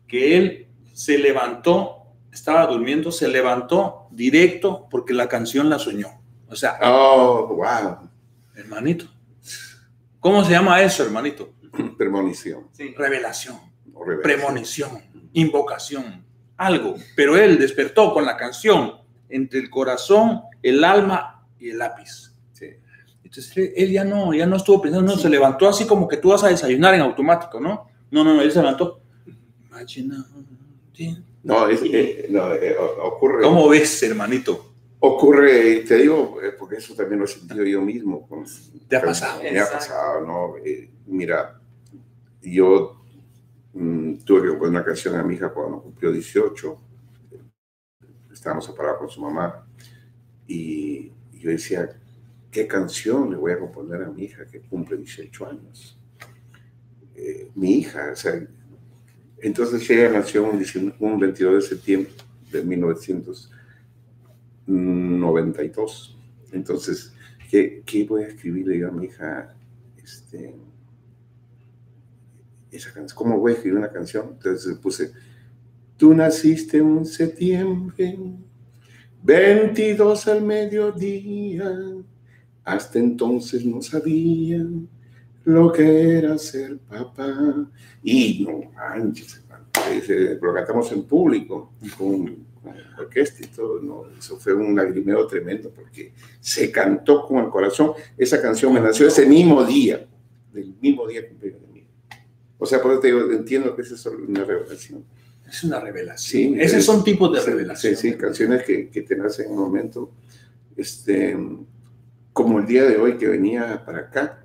[0.07, 6.07] que él se levantó, estaba durmiendo, se levantó directo porque la canción la soñó.
[6.49, 8.06] O sea, Oh, wow.
[8.57, 9.05] Hermanito.
[10.19, 11.53] ¿Cómo se llama eso, hermanito?
[11.97, 12.67] Premonición.
[12.73, 12.93] Sí.
[12.97, 13.57] Revelación,
[13.93, 15.01] o premonición,
[15.33, 16.25] invocación,
[16.57, 16.95] algo.
[17.15, 18.93] Pero él despertó con la canción
[19.29, 22.33] entre el corazón, el alma y el lápiz.
[22.53, 22.67] Sí.
[23.23, 26.29] Entonces él, ya no, ya no estuvo pensando, no, se levantó así como que tú
[26.29, 27.87] vas a desayunar en automático, ¿no?
[28.09, 29.01] No, no, no, él se levantó.
[29.69, 30.25] Imagina-
[31.43, 33.43] No, es, eh, no, eh, ocurre.
[33.43, 34.66] ¿Cómo ves, hermanito?
[34.99, 38.27] Ocurre, te digo, eh, porque eso también lo he sentido yo mismo.
[38.27, 38.45] con-
[38.87, 39.43] ¿Te ha pasado?
[39.43, 40.57] Me ha pasado, ¿no?
[40.65, 41.59] Eh, mira,
[42.41, 42.99] yo
[43.73, 46.81] mm, tuve que componer una canción a mi hija cuando cumplió 18.
[48.33, 49.67] Estábamos separados con su mamá.
[50.47, 51.89] Y yo decía,
[52.49, 55.99] ¿qué canción le voy a componer a mi hija que cumple 18 años?
[57.15, 58.47] Eh, mi hija, o sea,
[59.39, 62.11] entonces ella nació un, 19 un 22 de septiembre
[62.51, 62.63] de
[64.67, 66.17] 1992.
[66.51, 67.13] Entonces,
[67.49, 69.55] ¿qué, qué voy a escribirle a mi hija?
[69.97, 70.55] Este,
[72.71, 74.29] esa canción, ¿Cómo voy a escribir una canción?
[74.33, 75.11] Entonces puse,
[75.97, 78.17] tú naciste un septiembre,
[79.23, 81.71] 22 al mediodía,
[82.63, 84.65] hasta entonces no sabía
[85.43, 87.69] lo que era ser papá.
[88.03, 89.43] Y no manches,
[90.41, 92.46] lo cantamos en público, con,
[92.97, 97.91] orquesta y todo, no, eso fue un lagrimeo tremendo porque se cantó con el corazón.
[98.17, 100.05] Esa canción me nació ese mismo día,
[100.53, 101.87] del mismo día que cumplí de mí.
[102.57, 105.05] O sea, por eso te digo, entiendo que esa es una revelación.
[105.47, 106.53] Es una revelación.
[106.55, 107.95] Sí, Esos es- son tipos de Sí, revelación.
[107.95, 110.11] Sí, sí, canciones que, que te nacen en un momento.
[110.75, 111.37] Este,
[112.33, 114.43] como el día de hoy que venía para acá,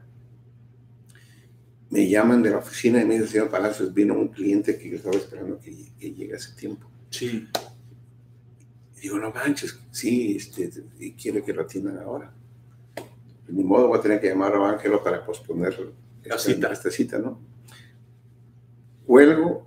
[1.90, 4.96] me llaman de la oficina y me dicen, señor Palacios, vino un cliente que yo
[4.96, 6.88] estaba esperando que, que llegue hace tiempo.
[7.10, 7.46] Sí.
[9.02, 12.32] Y digo, no manches, sí, este, y quiere que lo atiendan ahora.
[13.48, 15.76] ni modo, voy a tener que llamar a Ángelo para posponer
[16.22, 16.72] La esta, cita.
[16.72, 17.40] esta cita, ¿no?
[19.04, 19.66] Cuelgo,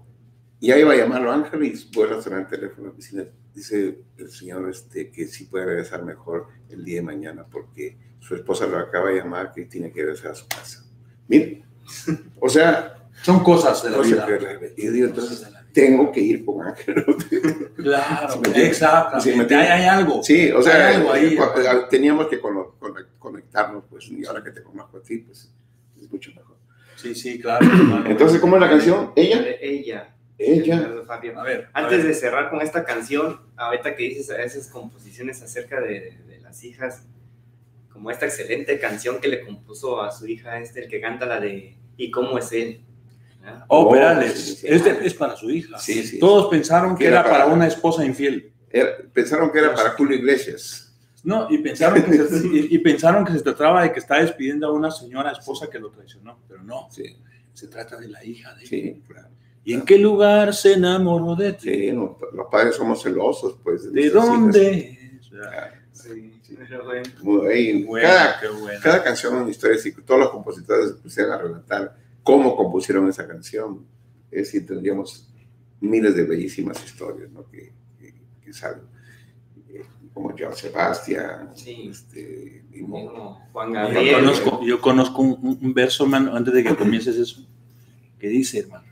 [0.62, 2.94] ya iba a llamarlo a Ángelo y vuelvo a sonar el teléfono.
[2.94, 7.98] Dice, dice el señor este, que sí puede regresar mejor el día de mañana porque
[8.22, 10.86] su esposa lo acaba de llamar que tiene que regresar a su casa.
[11.28, 11.66] Mire,
[12.40, 14.28] o sea, Son cosas de la vida.
[14.78, 17.04] y digo, entonces, Tengo que ir con Ángelo.
[17.76, 19.48] Claro, Sí, exactamente.
[19.50, 20.24] Sí, hay, hay algo.
[20.24, 21.34] Sí, o sea, Hay algo ahí.
[21.34, 22.40] eh, cu- teníamos que
[23.20, 25.52] conectarnos, pues, y ahora que te conozco a ti, pues,
[26.02, 26.56] es mucho mejor.
[26.96, 27.66] Sí, sí, claro.
[28.08, 29.12] Entonces, ¿cómo es la canción?
[29.16, 29.42] ¿Ella?
[29.42, 30.16] De Ella.
[30.38, 30.90] Ella.
[31.10, 31.70] A ver.
[31.74, 32.08] a Antes ver.
[32.08, 36.64] de cerrar con esta canción, ahorita que dices a esas composiciones acerca de, de las
[36.64, 37.04] hijas,
[37.90, 41.40] como esta excelente canción que le compuso a su hija, este, el que canta la
[41.40, 42.82] de ¿Y cómo es él?
[43.46, 43.66] ¿Ah?
[43.68, 44.68] Oh, Perales, sí, sí, sí.
[44.70, 45.78] este es para su hija.
[45.78, 46.20] Sí.
[46.20, 48.52] Todos pensaron que era para para- una esposa infiel.
[48.70, 50.82] Era- pensaron que era para Julio Iglesias.
[51.24, 54.68] No, y pensaron, que se, y, y pensaron que se trataba de que está despidiendo
[54.68, 58.62] a una señora esposa que lo traicionó, pero no, se trata de la hija de
[58.62, 58.68] él.
[58.68, 59.30] sí, claro.
[59.64, 61.74] ¿Y en qué lugar se enamoró de ti?
[61.74, 63.92] Sí, no, los padres somos celosos, pues.
[63.92, 64.14] ¿De hijas.
[64.14, 65.00] dónde?
[65.44, 66.56] Ah, Sí, Sí.
[67.24, 68.80] muy- ahí, Bueno, cada, qué bueno.
[68.84, 73.08] cada canción es una historia, si todos los compositores se pusieran a relatar cómo compusieron
[73.08, 73.86] esa canción,
[74.32, 75.30] es decir, tendríamos
[75.80, 77.46] miles de bellísimas historias, ¿no?
[77.50, 78.84] Que, que, que salen.
[79.70, 81.88] Eh, Como Joan Sebastián, Sí.
[81.92, 84.16] este, mismo- Juan Yo Gabriel.
[84.16, 87.48] conozco, yo conozco un, un- un verso, hermano, antes de que comiences eso,
[88.18, 88.88] que dice, hermano,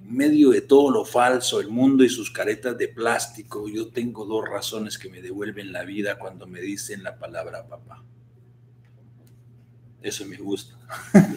[0.00, 4.24] en medio de todo lo falso, el mundo y sus caretas de plástico, yo tengo
[4.24, 8.04] dos razones que me devuelven la vida cuando me dicen la palabra papá.
[10.02, 10.76] Eso me gusta.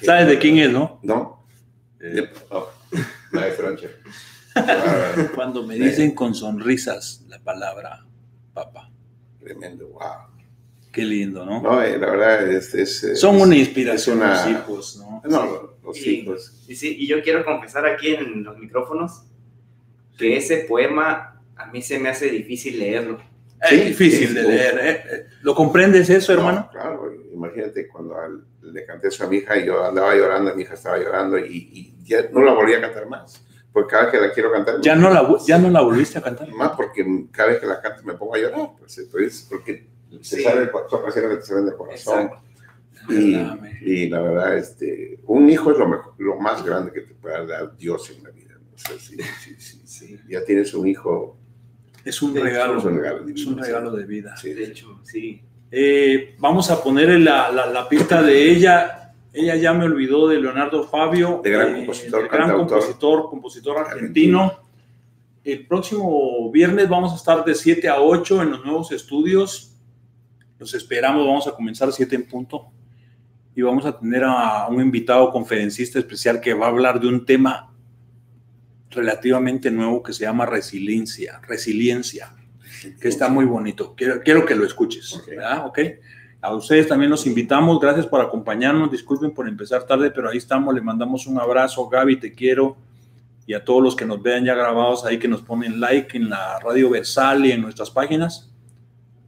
[0.00, 0.06] Sí.
[0.06, 0.98] ¿Sabes de quién es, no?
[1.02, 1.46] ¿No?
[2.00, 2.68] Eh, Oh,
[3.32, 3.90] Ángel.
[4.56, 8.04] Ah, cuando me dicen con sonrisas la palabra
[8.52, 8.90] papá.
[9.40, 10.28] tremendo, wow.
[10.92, 11.60] Qué lindo, ¿no?
[11.60, 12.72] No, eh, la verdad es...
[12.74, 15.22] es, eh, Son es- una inspiración es una- los hijos, ¿no?
[15.28, 16.20] No, los Sí.
[16.20, 16.52] hijos.
[16.68, 19.22] Y, sí, y yo quiero confesar aquí en los micrófonos
[20.16, 23.20] que ese poema a mí se me hace difícil leerlo.
[23.60, 25.26] Es difícil de leer, ¿eh?
[25.42, 26.60] ¿Lo comprendes eso, hermano?
[26.60, 30.54] No, claro, imagínate cuando al- le canté eso a mi hija y yo andaba llorando,
[30.54, 31.68] mi hija estaba llorando y,
[32.00, 33.44] y ya no la volví a cantar más.
[33.72, 36.22] Porque cada vez que la quiero cantar, Ya no la, ya no la volviste a
[36.22, 36.48] cantar.
[36.52, 39.88] más porque cada vez que la canto me pongo a llorar, pues entonces, porque
[40.22, 40.42] se Sí.
[40.44, 42.20] sale son canciones que te salen del corazón.
[42.22, 42.44] Exacto.
[43.82, 47.46] Y, la verdad, este, un hijo es lo, mejor, lo más grande que te puede
[47.46, 48.54] dar Dios en la vida.
[48.54, 48.68] ¿no?
[48.74, 50.20] O sea, sí, sí, sí, sí.
[50.28, 51.36] Ya tienes un hijo,
[52.04, 52.78] Es un regalo.
[52.78, 53.28] es un regalo.
[53.28, 54.36] Es un regalo de vida.
[54.36, 55.42] Sí, De hecho, sí.
[55.76, 59.12] Eh, vamos a poner la, la, la pista de ella.
[59.32, 64.68] Ella ya me olvidó de Leonardo Fabio, De gran eh, de gran compositor, compositor argentino.
[65.42, 69.76] El próximo viernes vamos a estar de 7 a 8 en los nuevos estudios.
[70.60, 72.68] Los esperamos, vamos a comenzar 7 en punto.
[73.56, 77.26] Y vamos a tener a un invitado conferencista especial que va a hablar de un
[77.26, 77.74] tema
[78.90, 81.40] relativamente nuevo que se llama resiliencia.
[81.48, 82.32] Resiliencia
[83.00, 83.94] que está muy bonito.
[83.96, 85.14] Quiero, quiero que lo escuches.
[85.14, 85.26] Ok.
[85.28, 85.66] ¿verdad?
[85.66, 85.78] ¿Ok?
[86.40, 87.80] A ustedes también los invitamos.
[87.80, 88.90] Gracias por acompañarnos.
[88.90, 90.74] Disculpen por empezar tarde, pero ahí estamos.
[90.74, 91.88] Le mandamos un abrazo.
[91.88, 92.76] Gaby, te quiero.
[93.46, 96.28] Y a todos los que nos vean ya grabados ahí, que nos ponen like en
[96.30, 98.50] la Radio Versal y en nuestras páginas.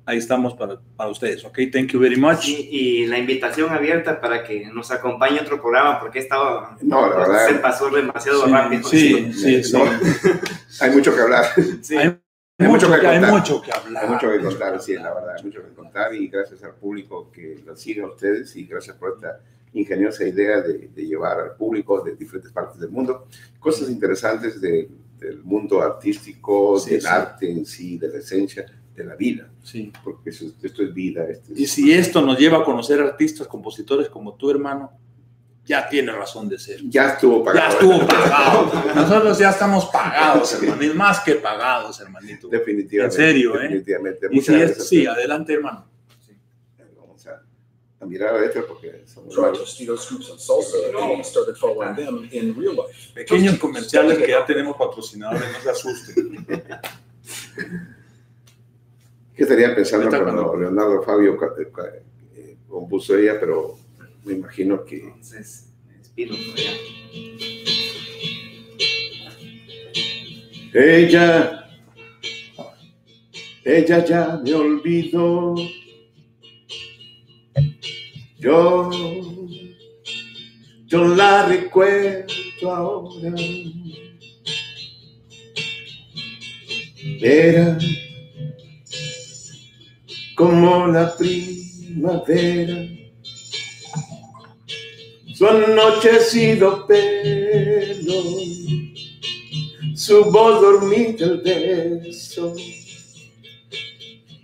[0.08, 1.44] Ahí estamos para, para ustedes.
[1.44, 2.42] Ok, thank you very much.
[2.42, 6.76] Sí, y la invitación abierta para que nos acompañe otro programa, porque estaba.
[6.80, 7.48] No, la verdad.
[7.48, 8.88] Se pasó demasiado Sí, rápido.
[8.88, 9.72] sí, sí, sí.
[9.72, 9.84] No,
[10.80, 11.44] hay mucho que hablar.
[11.82, 11.96] Sí.
[11.96, 12.16] Hay,
[12.58, 13.32] Hay mucho que hay contar.
[13.38, 14.02] mucho que hablar.
[14.04, 16.74] Hay mucho que contar, que sí, la verdad, hay mucho que contar y gracias al
[16.74, 19.40] público que lo sigue a ustedes y gracias por esta
[19.74, 23.26] ingeniosa idea de, de llevar al público de diferentes partes del mundo
[23.60, 24.88] cosas interesantes de-
[25.18, 27.06] del mundo artístico, Sí, del sí.
[27.10, 29.92] arte en sí, de la esencia, de la vida, Sí.
[30.02, 31.24] porque eso- esto es vida.
[31.28, 34.92] Esto es- Y si esto nos lleva a conocer artistas, compositores como tu hermano,
[35.66, 36.80] ya tiene razón de ser.
[36.84, 37.72] ya estuvo Ya pagado.
[37.72, 38.72] estuvo pagado.
[38.94, 40.82] Nosotros ya estamos pagados, hermano.
[40.82, 42.48] Y más que pagados, hermanito.
[42.48, 43.16] Definitivamente.
[43.16, 43.62] En serio, ¿eh?
[43.64, 44.28] Definitivamente.
[44.30, 44.88] Y si es, gracias.
[44.88, 45.86] sí, adelante, hermano.
[46.96, 47.42] Vamos a,
[48.00, 49.34] a mirar a letra porque somos.
[53.14, 56.46] Pequeños comerciales que ya tenemos patrocinadores, no se asusten.
[59.34, 61.36] ¿Qué estaría pensando cuando Leonardo Fabio
[62.34, 63.36] eh, compuso ella?
[63.38, 63.78] Pero
[64.26, 66.72] me imagino que Entonces, me despido por allá.
[70.74, 71.70] ella,
[73.64, 75.54] ella ya me olvidó.
[78.40, 78.90] Yo,
[80.86, 82.26] yo la recuerdo
[82.64, 83.32] ahora.
[87.20, 87.78] Era
[90.34, 93.05] como la primavera.
[95.36, 98.22] Su anochecido pelo,
[99.94, 102.54] su voz dormida el beso,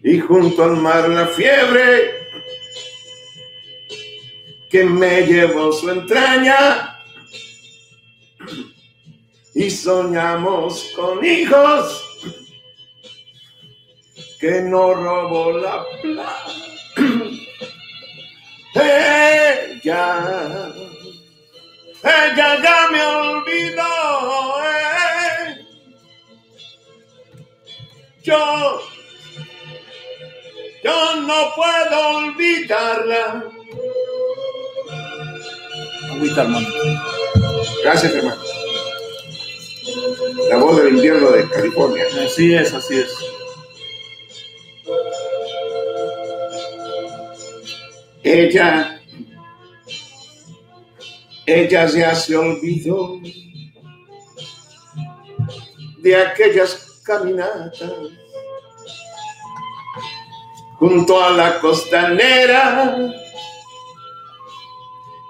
[0.02, 2.10] y junto al mar la fiebre
[4.68, 6.98] que me llevó su entraña.
[9.54, 12.04] Y soñamos con hijos
[14.38, 16.52] que no robó la plata.
[22.04, 24.62] Ella ya me olvidó.
[24.64, 25.66] eh.
[28.22, 28.80] Yo,
[30.84, 33.44] yo no puedo olvidarla.
[36.12, 36.68] Agüita, hermano.
[37.82, 38.42] Gracias, hermano.
[40.48, 42.04] La voz del invierno de California.
[42.24, 43.10] Así es, así es.
[48.22, 49.01] Ella,
[51.46, 53.20] ella ya se olvidó
[55.98, 57.92] de aquellas caminatas
[60.78, 62.96] junto a la costanera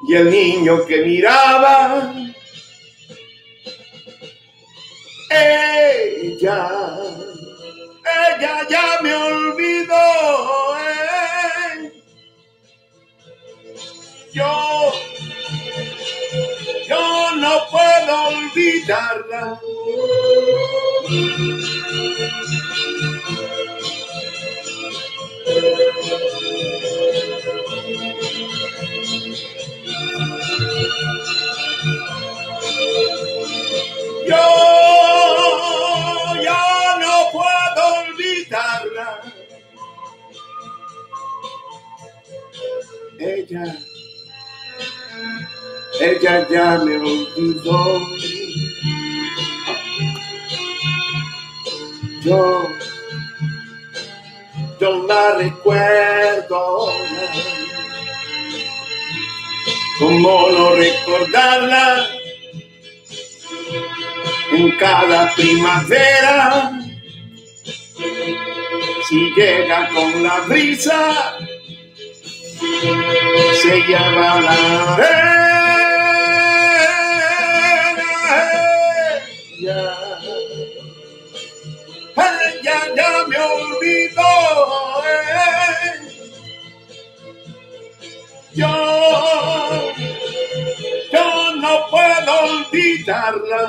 [0.08, 2.14] y el niño que miraba.
[5.30, 6.70] Ella,
[8.38, 10.76] ella ya me olvidó.
[10.78, 12.02] eh.
[14.32, 14.92] Yo,
[17.43, 19.61] no puedo olvidarla.
[34.28, 34.45] Yo,
[36.47, 36.61] yo
[37.01, 39.22] no puedo olvidarla.
[43.18, 43.64] Ella,
[46.03, 48.00] ella ya me olvidó.
[52.24, 52.68] Yo,
[54.80, 56.92] yo la recuerdo.
[59.98, 62.09] ¿Cómo no recordarla?
[64.53, 66.72] En cada primavera,
[69.09, 71.38] si llega con la brisa,
[73.62, 75.51] se llama la
[91.72, 93.60] no puedo olvidarla.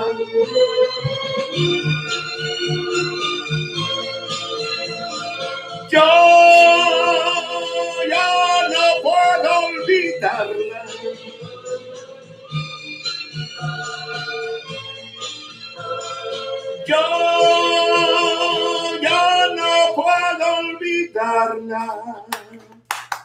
[5.90, 6.08] Yo,
[8.10, 8.28] yo
[8.74, 10.86] no puedo olvidarla.
[16.86, 17.04] Yo,
[19.02, 21.84] yo no puedo olvidarla.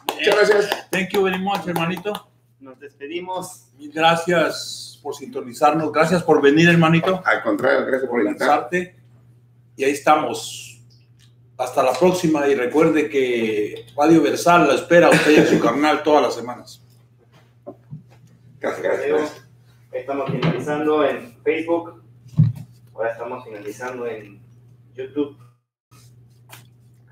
[0.07, 0.89] Muchas gracias.
[0.91, 2.28] Thank you very much, hermanito.
[2.59, 3.69] Nos despedimos.
[3.93, 5.91] Gracias por sintonizarnos.
[5.91, 7.21] Gracias por venir, hermanito.
[7.25, 8.95] Al contrario, gracias por lanzarte.
[9.77, 10.81] Y ahí estamos.
[11.57, 15.59] Hasta la próxima y recuerde que Radio Versal la espera a usted y a su
[15.59, 16.81] carnal todas las semanas.
[18.59, 19.09] Gracias, gracias.
[19.09, 19.47] gracias.
[19.91, 22.03] Estamos finalizando en Facebook.
[22.93, 24.41] Ahora estamos finalizando en
[24.95, 25.37] YouTube.